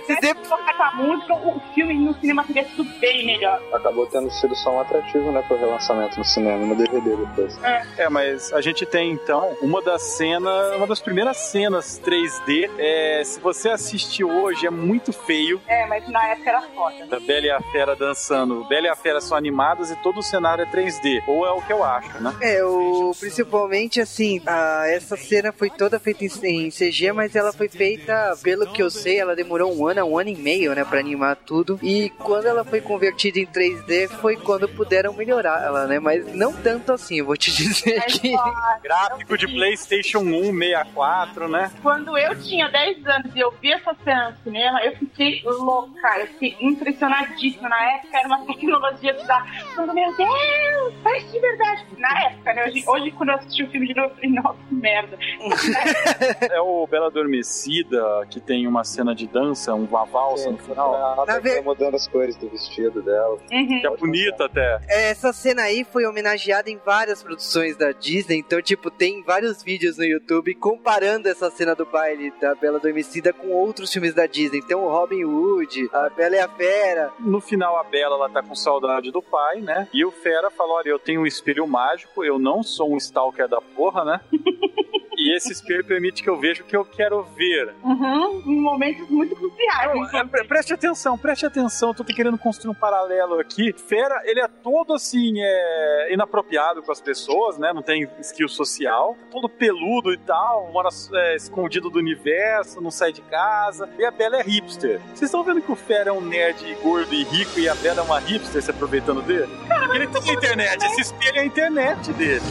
[0.06, 3.62] Se você tocar essa música, o filme no cinema teria sido bem melhor.
[3.74, 7.60] Acabou tendo sido só um atrativo, né, pro relançamento no cinema, no DVD depois.
[7.98, 12.70] É, mas a gente tem então uma das cenas, uma das primeiras cenas 3D.
[12.80, 15.62] É, se você assistir hoje, é muito feio.
[15.68, 17.06] É, mas na época era foda.
[17.08, 18.64] Da Bela e a Fera dançando.
[18.66, 21.24] Bela e a Fera são animadas e todo o cenário é 3D.
[21.28, 22.36] Ou é o que eu acho, né?
[22.42, 27.54] É, o, principalmente assim, a, essa cena foi toda feita em, em CG, mas ela
[27.54, 30.74] foi foi feita, pelo que eu sei, ela demorou um ano, um ano e meio,
[30.74, 31.80] né, pra animar tudo.
[31.84, 36.00] E quando ela foi convertida em 3D, foi quando puderam melhorar ela, né?
[36.00, 38.34] Mas não tanto assim, eu vou te dizer que.
[38.82, 41.72] Gráfico de PlayStation 1, 64, né?
[41.82, 46.20] Quando eu tinha 10 anos e eu vi essa cena no cinema, eu fiquei louca,
[46.20, 47.70] eu fiquei impressionadíssima.
[47.70, 49.46] Na época era uma tecnologia que dá.
[49.76, 51.86] Falando, meu Deus, parece de verdade.
[51.98, 52.66] Na época, né?
[52.66, 55.18] Hoje, hoje quando eu assisti o filme de novo, eu falei, nossa, que merda.
[56.52, 60.94] É o Bela Adormecida, que tem uma cena de dança, uma valsa no final.
[60.96, 63.38] Ela Na tá ve- mudando as cores do vestido dela.
[63.52, 63.68] Uhum.
[63.82, 64.80] Que é bonita até.
[64.88, 69.98] Essa cena aí foi homenageada em várias produções da Disney, então, tipo, tem vários vídeos
[69.98, 74.60] no YouTube comparando essa cena do baile da Bela Adormecida com outros filmes da Disney.
[74.60, 77.12] Então, o Robin Hood, a Bela e a Fera.
[77.20, 79.88] No final, a Bela ela tá com saudade do pai, né?
[79.94, 83.48] E o Fera fala: Olha, eu tenho um espelho mágico, eu não sou um stalker
[83.48, 84.22] da porra, né?
[85.28, 87.76] E esse espelho permite que eu veja o que eu quero ver.
[87.84, 88.42] Uhum.
[88.46, 89.92] Em momentos muito cruciais.
[90.08, 91.90] Então, é, pre- preste atenção, preste atenção.
[91.90, 93.74] Eu tô querendo construir um paralelo aqui.
[93.74, 97.74] Fera, ele é todo assim, é, inapropriado com as pessoas, né?
[97.74, 99.18] Não tem skill social.
[99.30, 103.90] Todo peludo e tal, mora é, escondido do universo, não sai de casa.
[104.00, 105.02] E a Bela é hipster.
[105.08, 108.00] Vocês estão vendo que o Fera é um nerd gordo e rico e a Bela
[108.00, 109.52] é uma hipster se aproveitando dele?
[109.68, 112.42] Porque ele tem internet, esse espelho é a internet dele.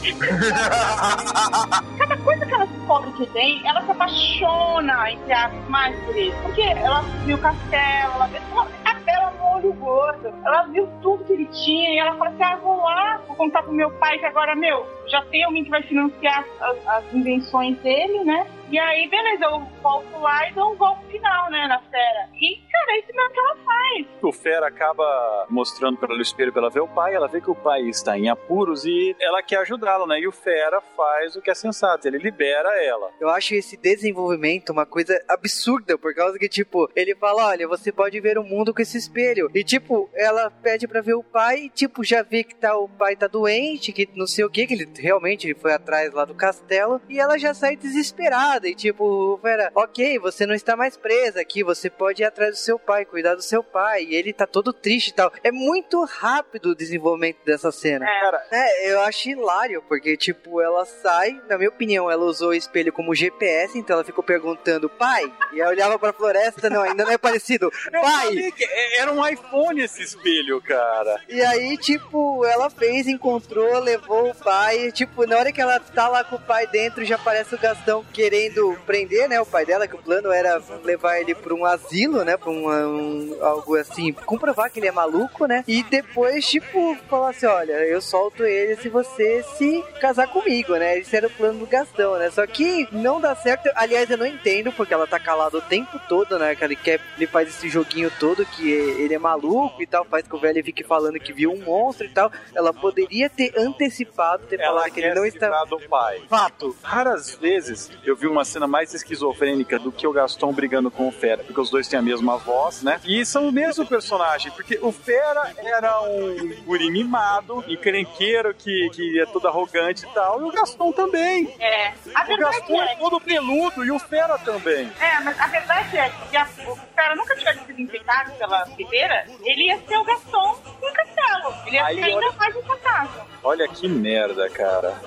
[1.98, 6.36] Cada coisa que ela descobre que tem, ela se apaixona, entre aspas, mais por isso.
[6.42, 8.40] Porque ela viu o castelo, ela viu.
[8.84, 10.32] A Bela no olho gordo.
[10.44, 13.62] Ela viu tudo que ele tinha e ela fala assim: ah, vou lá, vou contar
[13.62, 17.76] pro meu pai que agora, meu, já tem alguém que vai financiar as, as invenções
[17.78, 18.46] dele, né?
[18.70, 22.28] E aí, beleza, eu volto lá e dou um golpe final, né, na fera.
[22.40, 24.06] E, cara, é isso mesmo que ela faz.
[24.22, 27.40] O Fera acaba mostrando para ela o espelho pra ela ver o pai, ela vê
[27.40, 30.20] que o pai está em apuros e ela quer ajudá-lo, né?
[30.20, 33.10] E o Fera faz o que é sensato, ele libera ela.
[33.20, 37.90] Eu acho esse desenvolvimento uma coisa absurda, por causa que, tipo, ele fala: olha, você
[37.90, 39.50] pode ver o mundo com esse espelho.
[39.52, 42.88] E, tipo, ela pede pra ver o pai, e, tipo, já vê que tá, o
[42.88, 46.24] pai tá doente, que não sei o que, que ele realmente ele foi atrás lá
[46.24, 48.68] do castelo, e ela já sai desesperada.
[48.68, 52.58] E, tipo, Vera, ok, você não está mais presa aqui, você pode ir atrás do
[52.58, 54.04] seu pai, cuidar do seu pai.
[54.04, 55.32] E ele tá todo triste e tal.
[55.42, 58.08] É muito rápido o desenvolvimento dessa cena.
[58.08, 58.20] É.
[58.20, 62.54] Cara, É, eu acho hilário, porque, tipo, ela sai, na minha opinião, ela usou o
[62.54, 65.32] espelho como GPS, então ela ficou perguntando, pai?
[65.52, 68.52] E aí olhava pra floresta, não, ainda não é parecido, pai!
[68.60, 71.20] é- era um iPhone esse espelho, cara.
[71.28, 76.08] E aí, tipo, ela fez, encontrou, levou o pai, tipo, na hora que ela tá
[76.08, 79.86] lá com o pai dentro, já aparece o Gastão querendo prender, né, o pai dela,
[79.86, 84.12] que o plano era levar ele pra um asilo, né, pra um, um- algo assim,
[84.12, 88.76] comprovar que ele é maluco, né, e depois, tipo, falar assim, olha, eu solto ele
[88.76, 92.88] se você se casar comigo, né, esse era o plano do Gastão, né, só que
[92.92, 96.54] não dá certo, aliás, eu não entendo, porque ela tá calada o tempo todo, né,
[96.54, 100.26] que ele quer, ele faz esse joguinho todo, que ele é maluco e tal, faz
[100.26, 104.44] que o velho fique falando que viu um monstro e tal, ela poderia ter antecipado,
[104.46, 105.64] ter Ela que quer ele não está...
[105.64, 106.22] do pai.
[106.28, 106.76] Fato.
[106.82, 111.12] Raras vezes eu vi uma cena mais esquizofrênica do que o Gaston brigando com o
[111.12, 113.00] Fera, porque os dois têm a mesma voz, né?
[113.04, 119.20] E são o mesmo personagem, porque o Fera era um guri mimado, encrenqueiro, que, que
[119.20, 121.54] é todo arrogante e tal, e o Gaston também.
[121.58, 121.92] É.
[122.14, 124.90] A O Gaston é é todo peludo e o Fera também.
[125.00, 129.66] É, mas a verdade é que o cara nunca tivesse sido infectado pela figueira, ele
[129.68, 131.54] ia ser o Gaston no castelo.
[131.66, 133.26] Ele ia Aí, ser ainda olha- mais um fantasma.
[133.42, 134.59] Olha que merda, cara.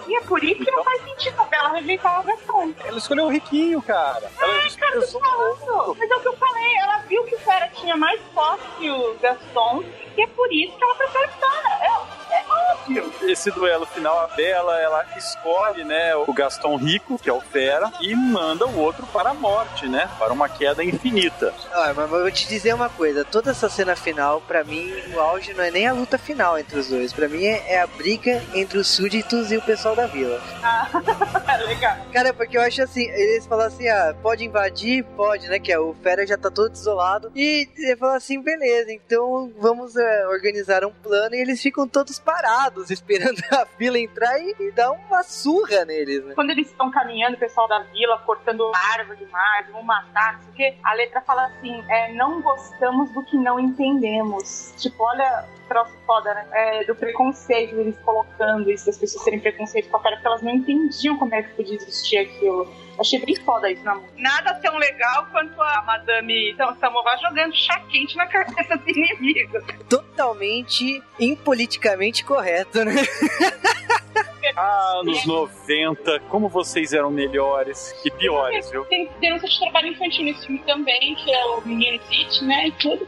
[0.07, 2.73] E é por isso que não faz sentido a Bela rejeitar o Gaston.
[2.85, 4.29] Ela escolheu o riquinho, cara.
[4.39, 5.95] Ela Ai, cara, tô falando.
[5.97, 8.89] Mas é o que eu falei, ela viu que o Fera tinha mais posse que
[8.89, 9.83] o Gaston,
[10.17, 11.69] e é por isso que ela prefere o Fera.
[11.81, 12.22] É, é.
[13.21, 17.91] Esse duelo final, a Bela, ela escolhe, né, o Gaston rico, que é o Fera,
[18.01, 20.09] e manda o outro para a morte, né?
[20.19, 21.53] Para uma queda infinita.
[21.71, 25.53] Ah, mas vou te dizer uma coisa, toda essa cena final, pra mim, o auge
[25.53, 28.43] não é nem a luta final entre os dois, pra mim é, é a briga
[28.53, 30.41] entre os súditos e o pessoal da vila.
[30.61, 30.89] Ah,
[31.65, 31.97] legal.
[32.11, 35.03] Cara, porque eu acho assim, eles falam assim, ah, pode invadir?
[35.15, 38.91] Pode, né, que é, o Fera já tá todo desolado, e ele fala assim, beleza,
[38.91, 44.39] então vamos é, organizar um plano, e eles ficam todos parados, esperando a vila entrar
[44.39, 46.33] e, e dar uma surra neles, né.
[46.35, 50.51] Quando eles estão caminhando, o pessoal da vila cortando árvore demais, vão matar, não sei
[50.51, 54.73] o quê, a letra fala assim: é, não gostamos do que não entendemos.
[54.77, 56.47] Tipo, olha troço foda, né?
[56.51, 60.41] É, do preconceito, eles colocando isso, das pessoas terem preconceito com a cara, porque elas
[60.41, 62.71] não entendiam como é que podia existir aquilo.
[62.99, 64.13] Achei bem foda isso na música.
[64.17, 69.59] Nada tão legal quanto a Madame Samovar jogando chá quente na cabeça do inimigo.
[69.89, 72.93] Totalmente impoliticamente correto, né.
[74.55, 78.85] Ah, anos 90, como vocês eram melhores e piores, viu?
[78.85, 82.71] Tem denúncia de trabalho infantil nesse filme também, que é o menino Zit, né, e
[82.73, 83.07] tudo.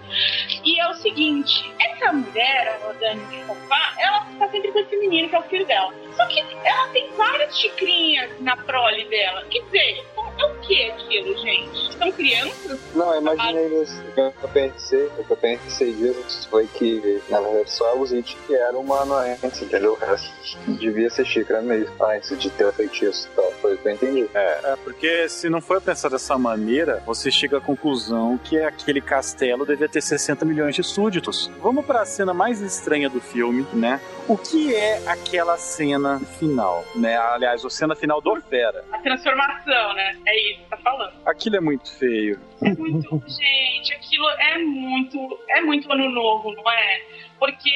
[0.63, 4.97] E é o seguinte, essa mulher, a Dani de Fofá, ela tá sempre com esse
[4.97, 5.93] menino, que é o filho dela.
[6.15, 9.43] Só que ela tem várias xicrinhas na prole dela.
[9.49, 10.05] Quer dizer,
[10.37, 11.97] é o que aquilo, gente?
[11.97, 12.79] São crianças?
[12.93, 14.01] Não, eu imaginei isso.
[14.01, 18.05] O que eu pensei, o que eu pensei disso foi que, na verdade, só o
[18.05, 19.93] Zit que era uma anuência, entendeu?
[19.93, 20.31] O resto
[20.67, 23.51] devia ser xícara mesmo, antes de ter feitiço e tal.
[23.61, 24.29] Foi o que eu entendi.
[24.33, 29.01] É, é, porque se não for pensar dessa maneira, você chega à conclusão que aquele
[29.01, 31.51] castelo devia ter 60 milhões de súditos.
[31.61, 33.99] Vamos para a cena mais estranha do filme, né?
[34.27, 37.15] O que é aquela cena final, né?
[37.15, 38.83] Aliás, a cena final do Fera.
[38.91, 40.17] A transformação, né?
[40.25, 41.13] É isso que tá falando.
[41.27, 42.39] Aquilo é muito feio.
[42.63, 43.23] É muito.
[43.27, 45.39] gente, aquilo é muito.
[45.49, 47.01] É muito ano novo, não é?
[47.37, 47.69] Porque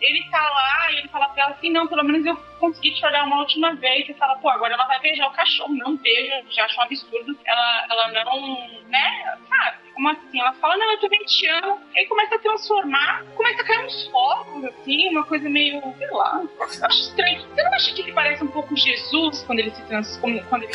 [0.00, 3.04] ele tá lá e ele fala pra ela assim: não, pelo menos eu consegui te
[3.04, 4.08] olhar uma última vez.
[4.08, 5.74] E fala, pô, agora ela vai beijar o cachorro.
[5.74, 7.38] Não beija, já acho um absurdo.
[7.44, 8.68] Ela, ela não.
[8.88, 9.36] né?
[9.48, 9.89] Sabe?
[9.94, 10.40] Como assim?
[10.40, 11.78] Ela fala, não, eu também te amo.
[11.96, 16.42] Aí começa a transformar, começa a cair uns fogos, assim, uma coisa meio, sei lá.
[16.58, 17.42] Eu acho estranho.
[17.54, 20.42] Você não acha que ele parece um pouco Jesus quando ele se transforma?
[20.48, 20.72] Quando ele...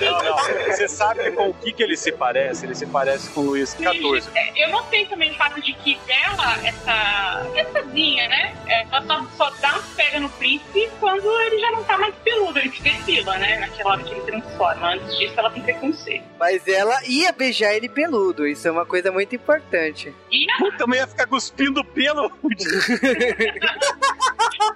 [0.00, 0.36] Não, não.
[0.66, 2.66] Você sabe com o que, que ele se parece?
[2.66, 4.30] Ele se parece com o Luiz XIV.
[4.34, 7.46] É, Eu notei também o fato de que ela, essa.
[7.54, 8.54] Essazinha, né?
[8.66, 12.14] é, Ela só, só dá um pega no príncipe quando ele já não tá mais
[12.16, 13.58] peludo, ele fica fila, né?
[13.58, 14.94] Naquela hora que ele transforma.
[14.94, 16.17] Antes disso, ela tem preconceito.
[16.38, 20.14] Mas ela ia beijar ele peludo, isso é uma coisa muito importante.
[20.30, 22.30] E a Puta, também ia ficar cuspindo pelo.
[24.60, 24.74] Ah,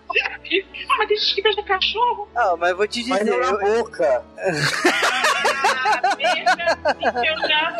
[0.99, 2.28] mas deixa que beija cachorro.
[2.35, 4.24] Ah, mas vou te Mas dizer, não na eu, boca.
[4.39, 6.78] Ah, beija.
[7.24, 7.72] Eu já.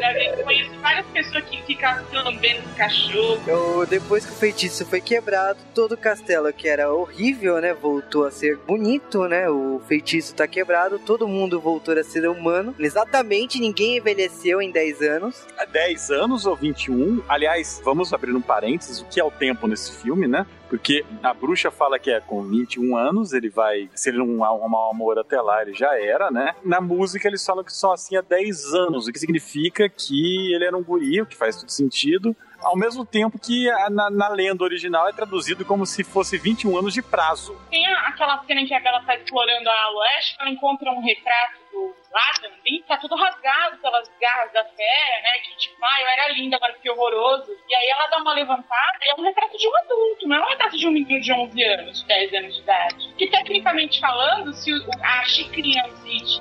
[0.00, 3.40] Já conheço várias pessoas que ficam lambendo cachorro.
[3.46, 8.24] eu- depois que o feitiço foi quebrado, todo o castelo que era horrível, né, voltou
[8.26, 9.48] a ser bonito, né?
[9.48, 12.74] O feitiço tá quebrado, todo mundo voltou a ser humano.
[12.78, 15.46] Exatamente, ninguém envelheceu em 10 anos.
[15.58, 17.22] Há 10 anos ou 21.
[17.28, 20.46] Aliás, vamos abrir um parênteses, o que é o tempo nesse filme, né?
[20.74, 23.88] Porque a bruxa fala que é com 21 anos, ele vai.
[23.94, 26.52] Se ele não arrumar um amor até lá, ele já era, né?
[26.64, 30.64] Na música eles falam que são assim há 10 anos, o que significa que ele
[30.64, 32.34] era um guri, o que faz todo sentido.
[32.60, 36.92] Ao mesmo tempo que na, na lenda original é traduzido como se fosse 21 anos
[36.92, 37.56] de prazo.
[37.70, 41.63] Tem aquela cena em que a Bela tá explorando a Oeste, ela encontra um retrato
[41.74, 45.38] do Adam, e tá tudo rasgado pelas garras da fera, né?
[45.44, 47.50] Que tipo, ah, eu era linda, agora fiquei horroroso.
[47.68, 50.40] E aí ela dá uma levantada e é um retrato de um adulto, não é
[50.40, 53.14] um retrato de um menino de 11 anos, de 10 anos de idade.
[53.18, 55.84] Que tecnicamente falando, se o, a Chicrinha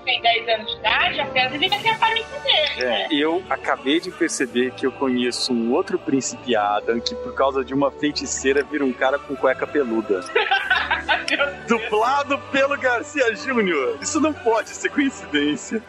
[0.05, 2.85] tem 10 anos de idade, a fera deveria ter a aparência dele.
[2.85, 3.07] né?
[3.09, 7.63] É, eu acabei de perceber que eu conheço um outro príncipe Adam que, por causa
[7.63, 10.21] de uma feiticeira, vira um cara com cueca peluda.
[11.67, 13.97] Dublado pelo Garcia Júnior.
[14.01, 14.89] Isso não pode ser
[15.27, 15.81] coincidência.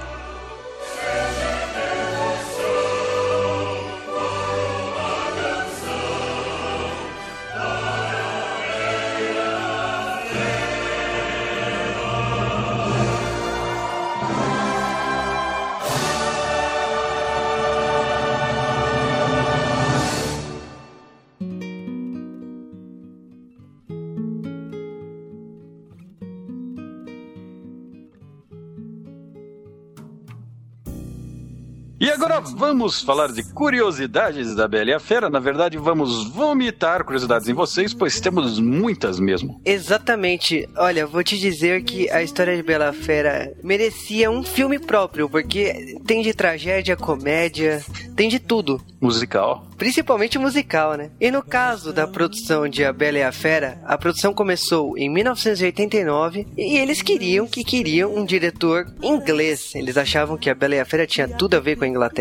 [32.24, 35.28] agora vamos falar de curiosidades da Bela e a Fera.
[35.28, 39.60] Na verdade, vamos vomitar curiosidades em vocês, pois temos muitas mesmo.
[39.62, 40.66] Exatamente.
[40.74, 45.98] Olha, vou te dizer que a história de Bela Fera merecia um filme próprio, porque
[46.06, 47.84] tem de tragédia, comédia,
[48.16, 48.80] tem de tudo.
[48.98, 49.66] Musical.
[49.76, 51.10] Principalmente musical, né?
[51.20, 55.10] E no caso da produção de A Bela e a Fera, a produção começou em
[55.10, 59.74] 1989 e eles queriam que queriam um diretor inglês.
[59.74, 62.13] Eles achavam que A Bela e a Fera tinha tudo a ver com a Inglaterra.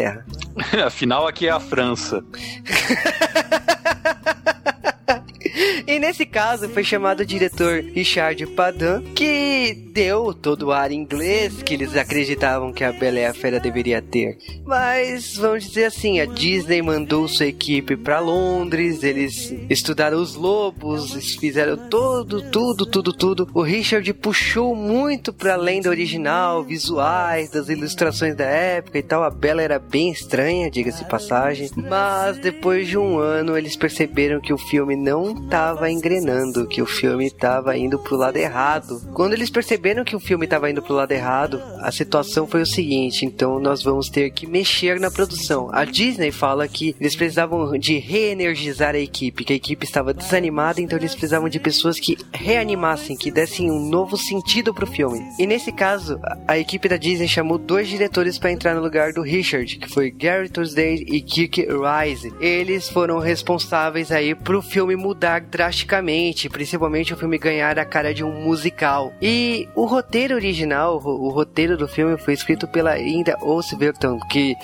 [0.86, 2.24] Afinal, aqui é a França.
[5.88, 11.62] E nesse caso foi chamado o diretor Richard Padan, que deu todo o ar inglês
[11.62, 14.38] que eles acreditavam que a Bela e a Fera deveria ter.
[14.66, 21.36] Mas vamos dizer assim, a Disney mandou sua equipe para Londres, eles estudaram os lobos,
[21.36, 23.50] fizeram todo, tudo, tudo, tudo.
[23.54, 29.24] O Richard puxou muito para além da original, visuais, das ilustrações da época e tal.
[29.24, 31.70] A Bela era bem estranha, diga-se passagem.
[31.76, 36.82] Mas depois de um ano eles perceberam que o filme não estava tava engrenando, que
[36.82, 39.00] o filme tava indo pro lado errado.
[39.14, 42.66] Quando eles perceberam que o filme tava indo pro lado errado, a situação foi o
[42.66, 45.70] seguinte: então nós vamos ter que mexer na produção.
[45.72, 50.82] A Disney fala que eles precisavam de reenergizar a equipe, que a equipe estava desanimada,
[50.82, 55.22] então eles precisavam de pessoas que reanimassem, que dessem um novo sentido pro filme.
[55.40, 59.22] E nesse caso, a- equipe da Disney chamou dois diretores para entrar no lugar do
[59.22, 62.34] Richard, que foi Gary Tuesday e Kirk Wise.
[62.40, 68.24] Eles foram responsáveis aí pro filme mudar drasticamente, principalmente o filme ganhar a cara de
[68.24, 69.14] um musical.
[69.22, 74.56] E o roteiro original, o, o roteiro do filme foi escrito pela Linda Osberton, que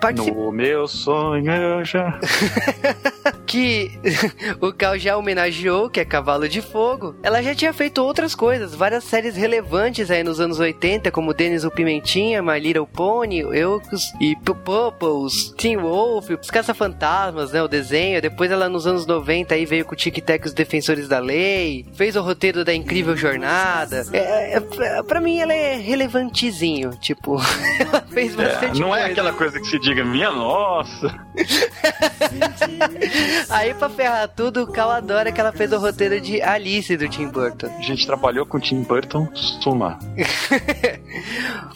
[0.00, 2.18] participou No meu sonho eu já.
[3.50, 3.90] que
[4.62, 7.16] o Cal já homenageou, que é Cavalo de Fogo.
[7.20, 11.64] Ela já tinha feito outras coisas, várias séries relevantes aí nos anos 80, como Dennis
[11.64, 17.66] o Pimentinha, My Little Pony, Eucos e P- Pupils, Teen Wolf, Os Caça-Fantasmas, né, o
[17.66, 18.22] desenho.
[18.22, 21.18] Depois ela nos anos 90 aí veio com o Tic Tac e os Defensores da
[21.18, 24.06] Lei, fez o roteiro da Incrível Jornada.
[24.12, 27.36] É, é, pra mim ela é relevantezinho, tipo,
[27.80, 29.12] ela fez É, bastante não é coisa.
[29.12, 31.18] aquela coisa que se diga, minha nossa.
[33.48, 37.08] Aí pra ferrar tudo, o Cal adora que ela fez o roteiro de Alice do
[37.08, 37.68] Tim Burton.
[37.78, 39.98] A gente trabalhou com o Tim Burton, suma.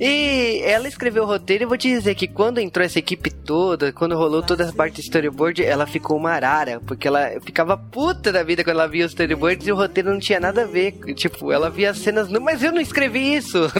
[0.00, 3.92] E ela escreveu o roteiro e vou te dizer que quando entrou essa equipe toda,
[3.92, 8.32] quando rolou toda essa parte de storyboard, ela ficou uma arara, porque ela ficava puta
[8.32, 10.92] da vida quando ela via os storyboards e o roteiro não tinha nada a ver.
[11.14, 13.58] Tipo, ela via as cenas, não, mas eu não escrevi isso.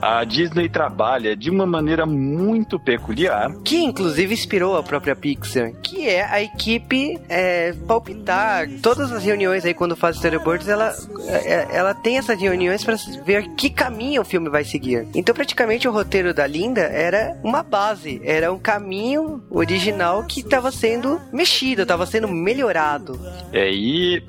[0.00, 3.50] A Disney trabalha de uma maneira muito peculiar.
[3.64, 8.68] que inclusive inspirou a própria Pixar, que é a equipe é, palpitar.
[8.82, 10.94] Todas as reuniões aí, quando faz storyboards, ela,
[11.26, 15.08] é- ela tem essas reuniões para ver que caminho o filme vai seguir.
[15.14, 20.70] Então, praticamente, o roteiro da Linda era uma base, era um caminho original que estava
[20.70, 23.18] sendo mexido, estava sendo melhorado.
[23.50, 24.22] É, e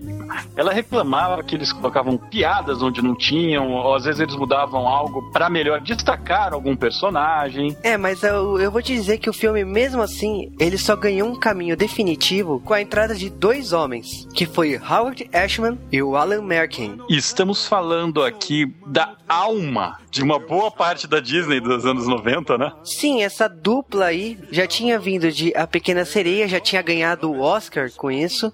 [0.56, 5.30] ela reclamava que eles colocavam piadas onde não tinham, ou às vezes eles mudavam algo
[5.34, 7.76] pra melhor destacar algum personagem.
[7.84, 11.28] É, mas eu, eu vou te dizer que o filme, mesmo assim, ele só ganhou
[11.28, 16.16] um caminho definitivo com a entrada de dois homens, que foi Howard Ashman e o
[16.16, 17.00] Alan Menken.
[17.10, 22.60] E estamos falando aqui da alma de uma boa parte da Disney dos anos 90,
[22.60, 22.72] né?
[22.84, 27.42] Sim, essa dupla aí já tinha vindo de A Pequena Sereia, já tinha ganhado o
[27.42, 28.54] Oscar com isso.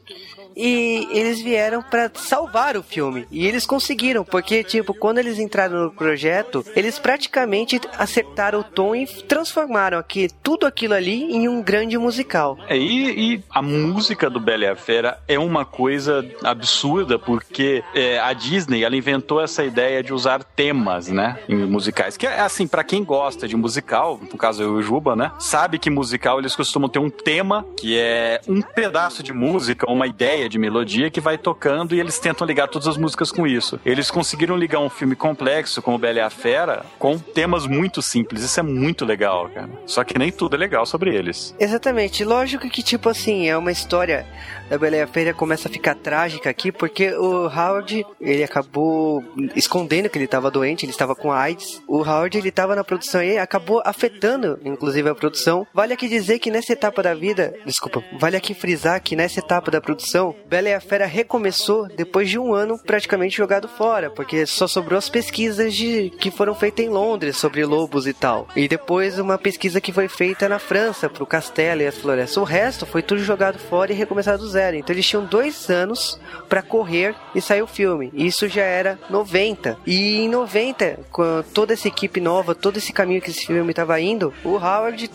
[0.56, 3.28] E eles vieram pra salvar o filme.
[3.32, 8.96] E eles conseguiram, porque, tipo, quando eles entraram no projeto, eles praticamente acertaram o tom
[8.96, 12.58] e transformaram aqui tudo aquilo ali em um grande musical.
[12.68, 17.84] É, e, e a música do Bela e a Fera é uma coisa absurda, porque
[17.94, 22.18] é, a Disney ela inventou essa ideia de usar temas, né, em musicais.
[22.18, 25.32] Que é assim, pra quem gosta de musical, no caso eu e o Juba, né,
[25.40, 30.08] sabe que musical eles costumam ter um tema que é um pedaço de música, uma
[30.08, 33.80] ideia de melodia que vai tocando e eles tentam ligar todas as músicas com isso.
[33.86, 38.44] Eles conseguiram ligar um filme complexo como Bela e a Fera com temas muito simples.
[38.44, 39.70] Isso é muito legal, cara.
[39.86, 41.56] Só que nem tudo é legal sobre eles.
[41.60, 42.24] Exatamente.
[42.24, 44.26] Lógico que, tipo assim, é uma história
[44.70, 49.24] da Bela e a Fera começa a ficar trágica aqui, porque o Howard, ele acabou
[49.56, 51.82] escondendo que ele estava doente, ele estava com AIDS.
[51.88, 55.68] O Howard, ele estava na produção e acabou afetando, inclusive, a produção.
[55.74, 59.70] Vale aqui dizer que nessa etapa da vida, desculpa, vale aqui frisar que nessa etapa
[59.70, 64.46] da produção, Bela e a Fera recomeçou depois de um ano praticamente jogado fora, porque
[64.46, 68.48] só sobrou as pesquisas de, que foram feitas em Londres sobre lobos e tal.
[68.56, 72.38] E depois uma pesquisa que foi feita na França, pro castelo e as florestas.
[72.38, 74.78] O resto foi tudo jogado fora e recomeçado do zero.
[74.78, 76.20] Então eles tinham dois anos
[76.50, 78.12] pra correr e sair o filme.
[78.14, 79.78] Isso já era 90.
[79.86, 84.00] E em 90, com toda essa equipe nova, todo esse caminho que esse filme estava
[84.00, 85.10] indo, o Howard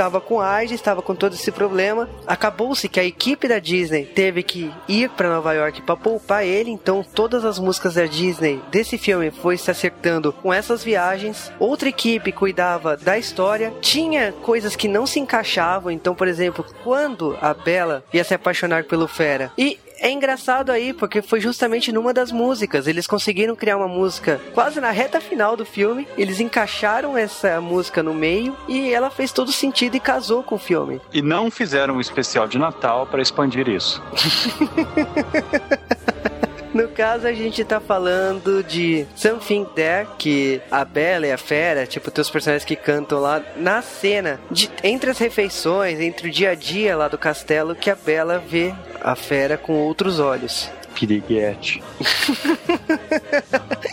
[0.00, 2.08] estava com AIDS, estava com todo esse problema.
[2.26, 6.70] Acabou-se que a equipe da Disney teve que ir para Nova York para poupar ele,
[6.70, 11.52] então todas as músicas da Disney desse filme foi se acertando com essas viagens.
[11.58, 17.36] Outra equipe cuidava da história, tinha coisas que não se encaixavam, então, por exemplo, quando
[17.40, 22.14] a Bella ia se apaixonar pelo Fera e é engraçado aí, porque foi justamente numa
[22.14, 22.86] das músicas.
[22.86, 26.08] Eles conseguiram criar uma música quase na reta final do filme.
[26.16, 30.58] Eles encaixaram essa música no meio e ela fez todo sentido e casou com o
[30.58, 31.00] filme.
[31.12, 34.02] E não fizeram um especial de Natal para expandir isso.
[36.72, 41.86] No caso, a gente tá falando de Something There, que a Bela e a Fera,
[41.86, 46.50] tipo, teus personagens que cantam lá na cena, de, entre as refeições, entre o dia
[46.50, 50.70] a dia lá do castelo, que a Bela vê a Fera com outros olhos.
[50.94, 51.82] Piriguete.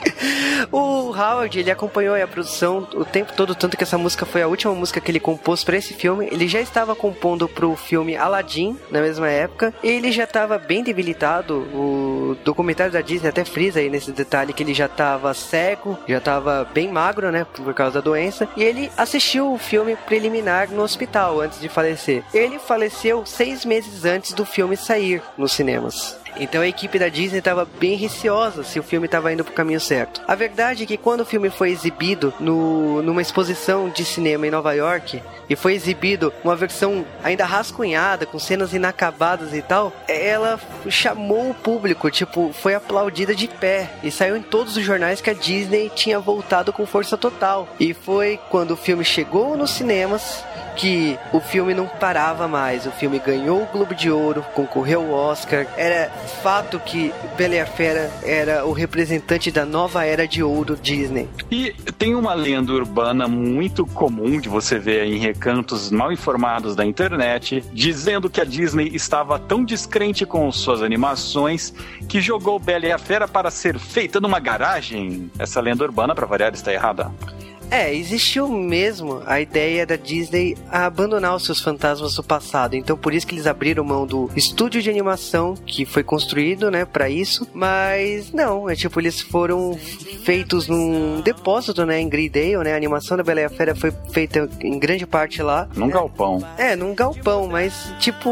[0.71, 4.47] O Howard, ele acompanhou a produção o tempo todo, tanto que essa música foi a
[4.47, 6.27] última música que ele compôs para esse filme.
[6.31, 11.55] Ele já estava compondo pro filme Aladdin, na mesma época, ele já estava bem debilitado.
[11.73, 16.17] O documentário da Disney até frisa aí nesse detalhe que ele já estava cego, já
[16.17, 20.81] estava bem magro, né, por causa da doença, e ele assistiu o filme preliminar no
[20.81, 22.23] hospital antes de falecer.
[22.33, 26.17] Ele faleceu seis meses antes do filme sair nos cinemas.
[26.39, 29.79] Então a equipe da Disney estava bem receosa se o filme estava indo pro caminho
[29.79, 30.21] certo.
[30.27, 34.51] A verdade é que quando o filme foi exibido no, numa exposição de cinema em
[34.51, 40.59] Nova York, e foi exibido uma versão ainda rascunhada, com cenas inacabadas e tal, ela
[40.89, 43.89] chamou o público, tipo, foi aplaudida de pé.
[44.03, 47.67] E saiu em todos os jornais que a Disney tinha voltado com força total.
[47.79, 50.43] E foi quando o filme chegou nos cinemas
[50.75, 52.85] que o filme não parava mais.
[52.85, 55.65] O filme ganhou o Globo de Ouro, concorreu ao Oscar.
[55.75, 60.75] Era fato que Bela e a Fera era o representante da nova era de ouro
[60.75, 61.29] Disney.
[61.49, 66.85] E tem uma lenda urbana muito comum de você ver em recantos mal informados da
[66.85, 71.73] internet, dizendo que a Disney estava tão descrente com suas animações
[72.07, 75.31] que jogou Bela e a Fera para ser feita numa garagem.
[75.39, 77.11] Essa lenda urbana, para variar, está errada.
[77.69, 82.75] É, existiu mesmo a ideia da Disney abandonar os seus fantasmas do passado.
[82.75, 86.85] Então por isso que eles abriram mão do estúdio de animação que foi construído, né,
[86.85, 87.47] para isso.
[87.53, 89.77] Mas não, é tipo eles foram
[90.23, 92.73] feitos num depósito, né, em Greendale, né?
[92.73, 95.67] A animação da Bela e a Fera foi feita em grande parte lá.
[95.75, 96.41] Num galpão.
[96.57, 98.29] É, num galpão, mas tipo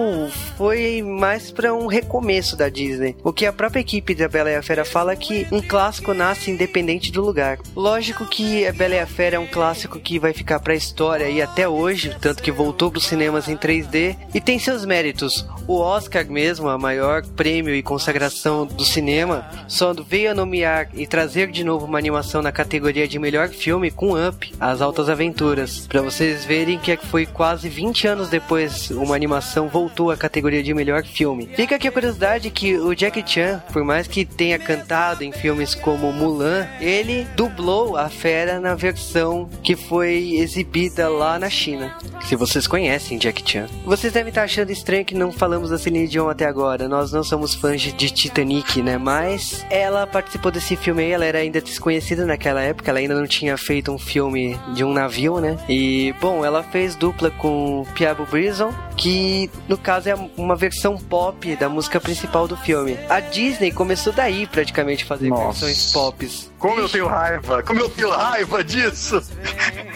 [0.58, 3.16] foi mais para um recomeço da Disney.
[3.24, 6.14] O que a própria equipe da Bela e a Fera fala é que um clássico
[6.14, 7.60] nasce independente do lugar.
[7.76, 11.30] Lógico que a Bela e a Fera é um clássico que vai ficar pra história
[11.30, 15.48] e até hoje, tanto que voltou pros cinemas em 3D e tem seus méritos.
[15.68, 21.08] O Oscar mesmo, a maior prêmio e consagração do cinema, só veio a nomear e
[21.08, 25.88] trazer de novo uma animação na categoria de melhor filme com Up, As Altas Aventuras.
[25.88, 30.74] Pra vocês verem que foi quase 20 anos depois uma animação voltou à categoria de
[30.74, 31.50] melhor filme.
[31.56, 35.74] Fica aqui a curiosidade que o Jackie Chan, por mais que tenha cantado em filmes
[35.74, 39.15] como Mulan, ele dublou a fera na versão
[39.64, 41.96] que foi exibida lá na China.
[42.24, 43.68] Se vocês conhecem Jack Chan.
[43.86, 46.88] Vocês devem estar achando estranho que não falamos da Celine Dion até agora.
[46.88, 48.98] Nós não somos fãs de Titanic, né?
[48.98, 53.28] Mas ela participou desse filme aí, ela era ainda desconhecida naquela época, ela ainda não
[53.28, 55.58] tinha feito um filme de um navio, né?
[55.70, 61.56] E, bom, ela fez dupla com Piabo Brison, que no caso é uma versão pop
[61.56, 62.98] da música principal do filme.
[63.10, 65.66] A Disney começou daí praticamente fazer Nossa.
[65.66, 66.52] versões pops.
[66.58, 67.64] Como eu tenho raiva!
[67.64, 69.22] Como eu tenho raiva disso!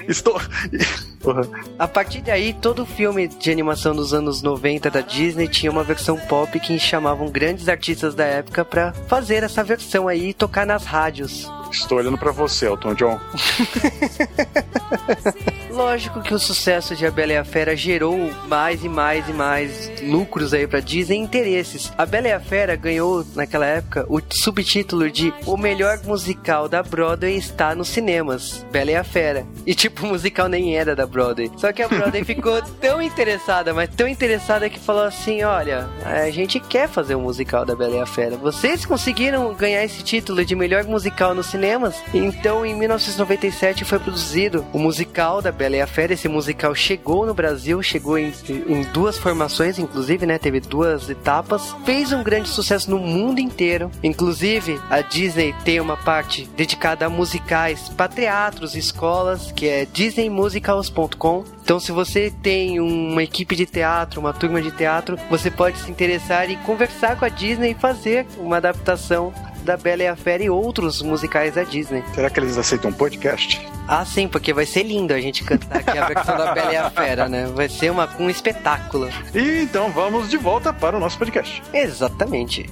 [0.07, 0.40] Estou.
[1.77, 6.18] A partir daí, todo filme de animação dos anos 90 da Disney tinha uma versão
[6.18, 10.86] pop que chamavam grandes artistas da época pra fazer essa versão aí e tocar nas
[10.86, 11.48] rádios.
[11.71, 13.19] Estou olhando pra você, Elton John.
[15.71, 18.17] Lógico que o sucesso de A Bela e a Fera gerou
[18.47, 21.91] mais e mais e mais lucros aí pra Disney e interesses.
[21.97, 26.81] A Bela e a Fera ganhou, naquela época, o subtítulo de O melhor musical da
[26.81, 28.65] Broadway está nos cinemas.
[28.71, 29.45] Bela e a Fera.
[29.65, 31.51] E tipo, o musical nem era da Broadway.
[31.57, 36.29] Só que a Broadway ficou tão interessada, mas tão interessada que falou assim: olha, a
[36.29, 38.35] gente quer fazer um musical da Bela e a Fera.
[38.35, 42.02] Vocês conseguiram ganhar esse título de melhor musical nos cinemas?
[42.14, 46.14] Então, em 1997 foi produzido o musical da Bela e a Fera.
[46.14, 50.38] Esse musical chegou no Brasil, chegou em, em duas formações, inclusive, né?
[50.38, 51.76] Teve duas etapas.
[51.84, 53.91] Fez um grande sucesso no mundo inteiro.
[54.02, 61.44] Inclusive, a Disney tem uma parte dedicada a musicais para teatros, escolas, que é disneymusicals.com.
[61.61, 65.91] Então, se você tem uma equipe de teatro, uma turma de teatro, você pode se
[65.91, 69.31] interessar e conversar com a Disney e fazer uma adaptação
[69.69, 72.03] da Bela e a Fera e outros musicais da Disney.
[72.15, 73.61] Será que eles aceitam podcast?
[73.87, 76.75] Ah, sim, porque vai ser lindo a gente cantar aqui a versão da Bela e
[76.75, 77.45] a Fera, né?
[77.53, 79.09] Vai ser uma, um espetáculo.
[79.33, 81.61] E então vamos de volta para o nosso podcast.
[81.71, 82.67] Exatamente.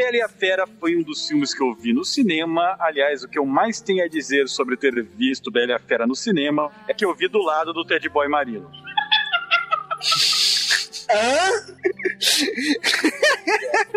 [0.00, 2.74] Bela e a Fera foi um dos filmes que eu vi no cinema.
[2.80, 6.06] Aliás, o que eu mais tenho a dizer sobre ter visto Bela e a Fera
[6.06, 8.70] no cinema é que eu vi do lado do Ted Boy Marino.
[11.12, 11.74] Hã?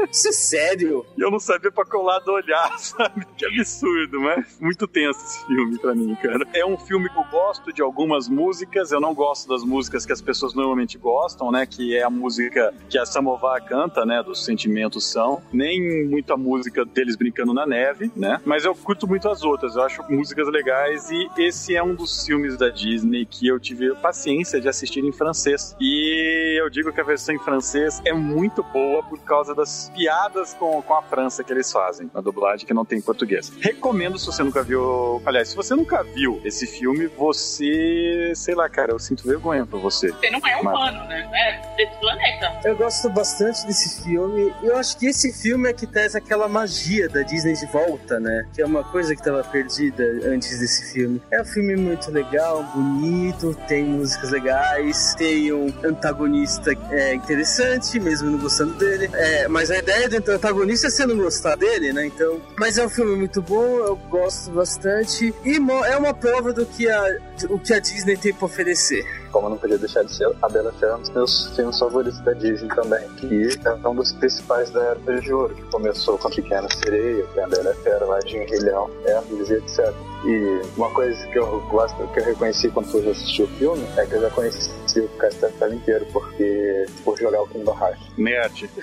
[0.10, 1.06] Isso é sério?
[1.18, 3.26] E eu não sabia pra qual lado olhar, sabe?
[3.38, 6.48] Que absurdo, mas muito tenso esse filme pra mim, cara.
[6.54, 10.12] É um filme que eu gosto de algumas músicas, eu não gosto das músicas que
[10.14, 11.66] as pessoas normalmente gostam, né?
[11.66, 14.24] Que é a música que a Samovar canta, né?
[14.24, 15.42] Dos sentimentos são.
[15.52, 18.42] Nem muita música deles brincando na neve, né?
[18.46, 22.26] Mas eu curto muito as outras, eu acho músicas legais e esse é um dos
[22.26, 25.76] filmes da Disney que eu tive paciência de assistir em francês.
[25.80, 30.54] E eu digo que a versão em francês é muito boa por causa das piadas
[30.54, 33.52] com, com a França que eles fazem, na dublagem que não tem em português.
[33.60, 35.22] Recomendo se você nunca viu.
[35.26, 38.32] Aliás, se você nunca viu esse filme, você.
[38.36, 40.12] Sei lá, cara, eu sinto vergonha por você.
[40.12, 41.30] Você não é Mas- humano, né?
[41.34, 42.60] É desse planeta.
[42.64, 44.54] Eu gosto bastante desse filme.
[44.64, 48.48] Eu acho que esse filme é que traz aquela magia da Disney de volta, né?
[48.56, 51.22] Que é uma coisa que estava perdida antes desse filme.
[51.32, 58.30] É um filme muito legal, bonito, tem músicas legais, tem um antagonista é, interessante, mesmo
[58.30, 59.10] não gostando dele.
[59.14, 62.06] É, mas a ideia do antagonista é você não gostar dele, né?
[62.06, 62.40] Então.
[62.58, 65.34] Mas é um filme muito bom, eu gosto bastante.
[65.44, 67.04] E é uma prova do que a,
[67.50, 69.04] o que a Disney tem pra oferecer.
[69.32, 72.20] Como não podia deixar de ser, A Bela Fera é um dos meus filmes favoritos
[72.22, 73.10] da Disney também.
[73.18, 77.26] Que é um dos principais da Era de Ouro, que começou com a Pequena Sereia,
[77.34, 79.94] tem a Bela Fera, Rei Leão, Hércules e etc.
[80.26, 84.06] E uma coisa que eu gosto, que eu reconheci quando eu assisti o filme, é
[84.06, 88.02] que eu já conheci o castelo inteiro, porque por jogar o Kingdom Hearts.
[88.18, 88.70] Nerd.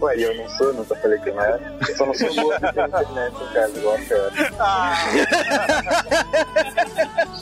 [0.00, 1.76] Ué, e eu não sou, nunca falei que não era.
[1.88, 4.30] Eu só não sou boa ter internet em casa, igual a Fera.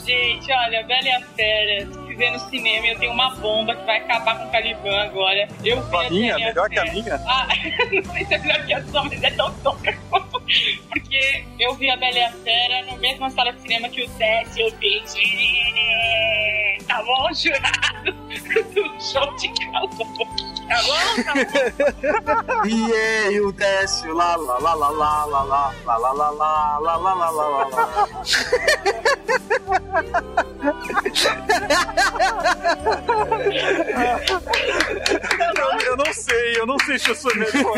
[0.05, 3.85] Gente, olha, Bela e a Fera, se vê no cinema, eu tenho uma bomba que
[3.85, 5.47] vai acabar com o Caliban agora.
[5.63, 7.15] Eu vi A minha, melhor que a minha.
[7.27, 7.47] Ah,
[7.91, 10.22] não sei se é melhor que a sua, mas é tão tonta quanto.
[10.89, 14.07] Porque eu vi a Bela e a Fera no mesma sala de cinema que o
[14.09, 15.83] Décio Pedrini.
[16.87, 18.11] Tá bom, jurado?
[18.73, 20.03] Do show de calça.
[20.67, 21.03] Tá bom?
[22.23, 22.65] Tá bom?
[22.65, 26.77] E aí, o Décio, lá, lá, lá, lá, lá, lá, lá, lá, lá, lá, lá,
[26.79, 28.09] lá, lá, lá, lá, lá, lá.
[35.55, 37.75] Eu, eu não sei, eu não sei se eu sou melhor.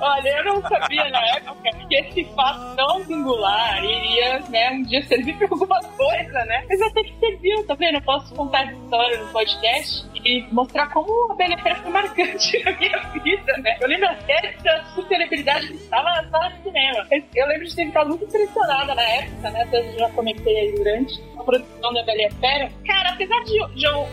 [0.00, 5.02] Olha, eu não sabia na época que esse fato tão singular iria, né, um dia
[5.06, 6.64] servir pra alguma coisa, né?
[6.68, 7.96] Mas até que serviu, tá vendo?
[7.96, 12.62] Eu posso contar essa história no podcast e mostrar como a Bela Fera foi marcante
[12.64, 13.76] na minha vida, né?
[13.80, 17.06] Eu lembro até da celebridade que estava na sala de cinema.
[17.34, 19.68] Eu lembro de ter ficado muito impressionada na época, né?
[19.72, 22.70] Eu já comentei aí durante a produção da Bela Fera.
[22.86, 24.06] Cara, apesar de, de, eu,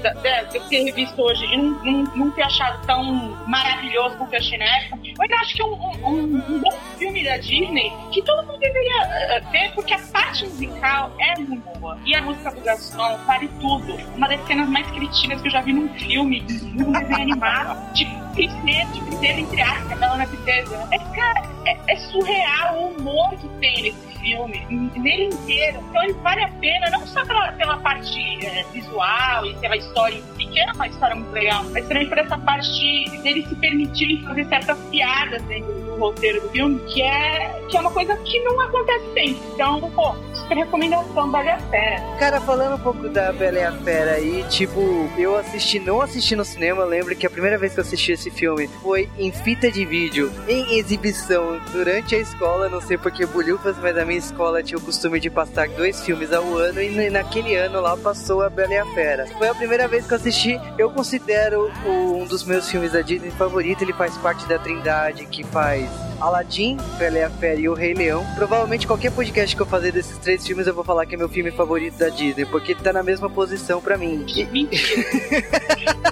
[0.51, 3.03] de, eu ter revisto hoje e não, não, não ter achado tão
[3.47, 7.23] maravilhoso quanto eu achei na época, eu ainda acho que é um, um, um- filme
[7.23, 11.98] da Disney que todo mundo deveria eh, ver, porque a parte musical é muito boa.
[12.06, 13.95] E a música do Gaston vale tudo.
[14.15, 16.41] Uma das cenas mais críticas que eu já vi num filme,
[16.73, 20.88] num desenho animado, de princesa, de princesa entre aspas, da Ana Princesa.
[20.91, 24.65] É, cara, é, é surreal o humor que tem nesse filme,
[24.95, 25.80] nele inteiro.
[25.89, 30.22] Então ele vale a pena, não só pela, pela parte eh, visual e pela história
[30.57, 34.23] que é uma história muito legal, mas também por essa parte de, dele se permitir
[34.23, 35.86] fazer certas piadas Thank you.
[35.98, 39.41] Roteiro do filme, que é, que é uma coisa que não acontece sempre.
[39.53, 42.18] Então, pô, super recomendação, vale a pena.
[42.19, 46.36] Cara, falando um pouco da Bela e a Fera aí, tipo, eu assisti, não assisti
[46.36, 49.72] no cinema, lembro que a primeira vez que eu assisti esse filme foi em fita
[49.72, 54.61] de vídeo, em exibição, durante a escola, não sei porque bulhufas, mas a minha escola
[54.64, 58.41] tinha o costume de passar dois filmes ao ano e na- naquele ano lá passou
[58.41, 59.26] a Bela e a Fera.
[59.38, 63.32] Foi a primeira vez que eu assisti, eu considero um dos meus filmes da Disney
[63.32, 65.86] favorito, ele faz parte da Trindade, que faz
[66.19, 68.26] Aladdin, Bela e a Fera e o Rei Leão.
[68.35, 71.30] Provavelmente qualquer podcast que eu fazer desses três filmes eu vou falar que é meu
[71.30, 74.26] filme favorito da Disney, porque tá na mesma posição pra mim.
[74.27, 74.97] E- Mentira.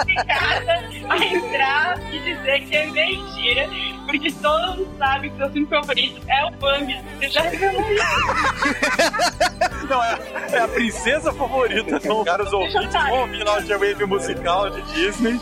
[0.00, 3.68] Obrigada a entrar e dizer que é mentira,
[4.06, 6.96] porque todo mundo sabe que seu filme favorito é o Bambi.
[7.18, 8.04] Você já revelou isso.
[9.88, 10.18] Não, é,
[10.52, 11.96] é a princesa favorita.
[11.96, 15.38] Então, caros ouvintes, vão ouvir lá o musical de Disney.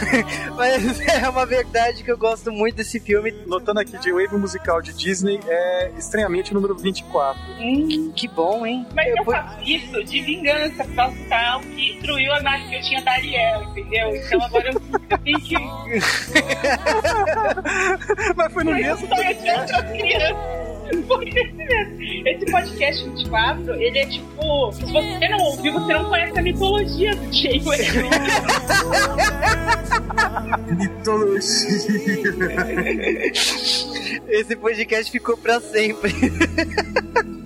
[0.56, 3.32] Mas é uma verdade que eu gosto muito desse filme.
[3.46, 7.40] Notando aqui, G-Wave musical de Disney é estranhamente o número 24.
[7.60, 8.86] Hum, Que bom, hein?
[8.94, 12.40] mas eu, Eu vou- faço isso de vingança por causa do tal que destruiu a
[12.40, 14.16] imagem que eu tinha da Ariel, entendeu?
[14.16, 15.54] Então agora eu, eu tenho que.
[18.36, 19.70] Mas foi no mesmo de crianças.
[19.70, 20.81] Foi
[22.26, 24.72] esse podcast 24, ele é tipo.
[24.72, 27.62] Se você não ouviu, você não conhece a mitologia do Jay.
[30.76, 31.70] Mitologia.
[34.28, 36.12] Esse podcast ficou pra sempre.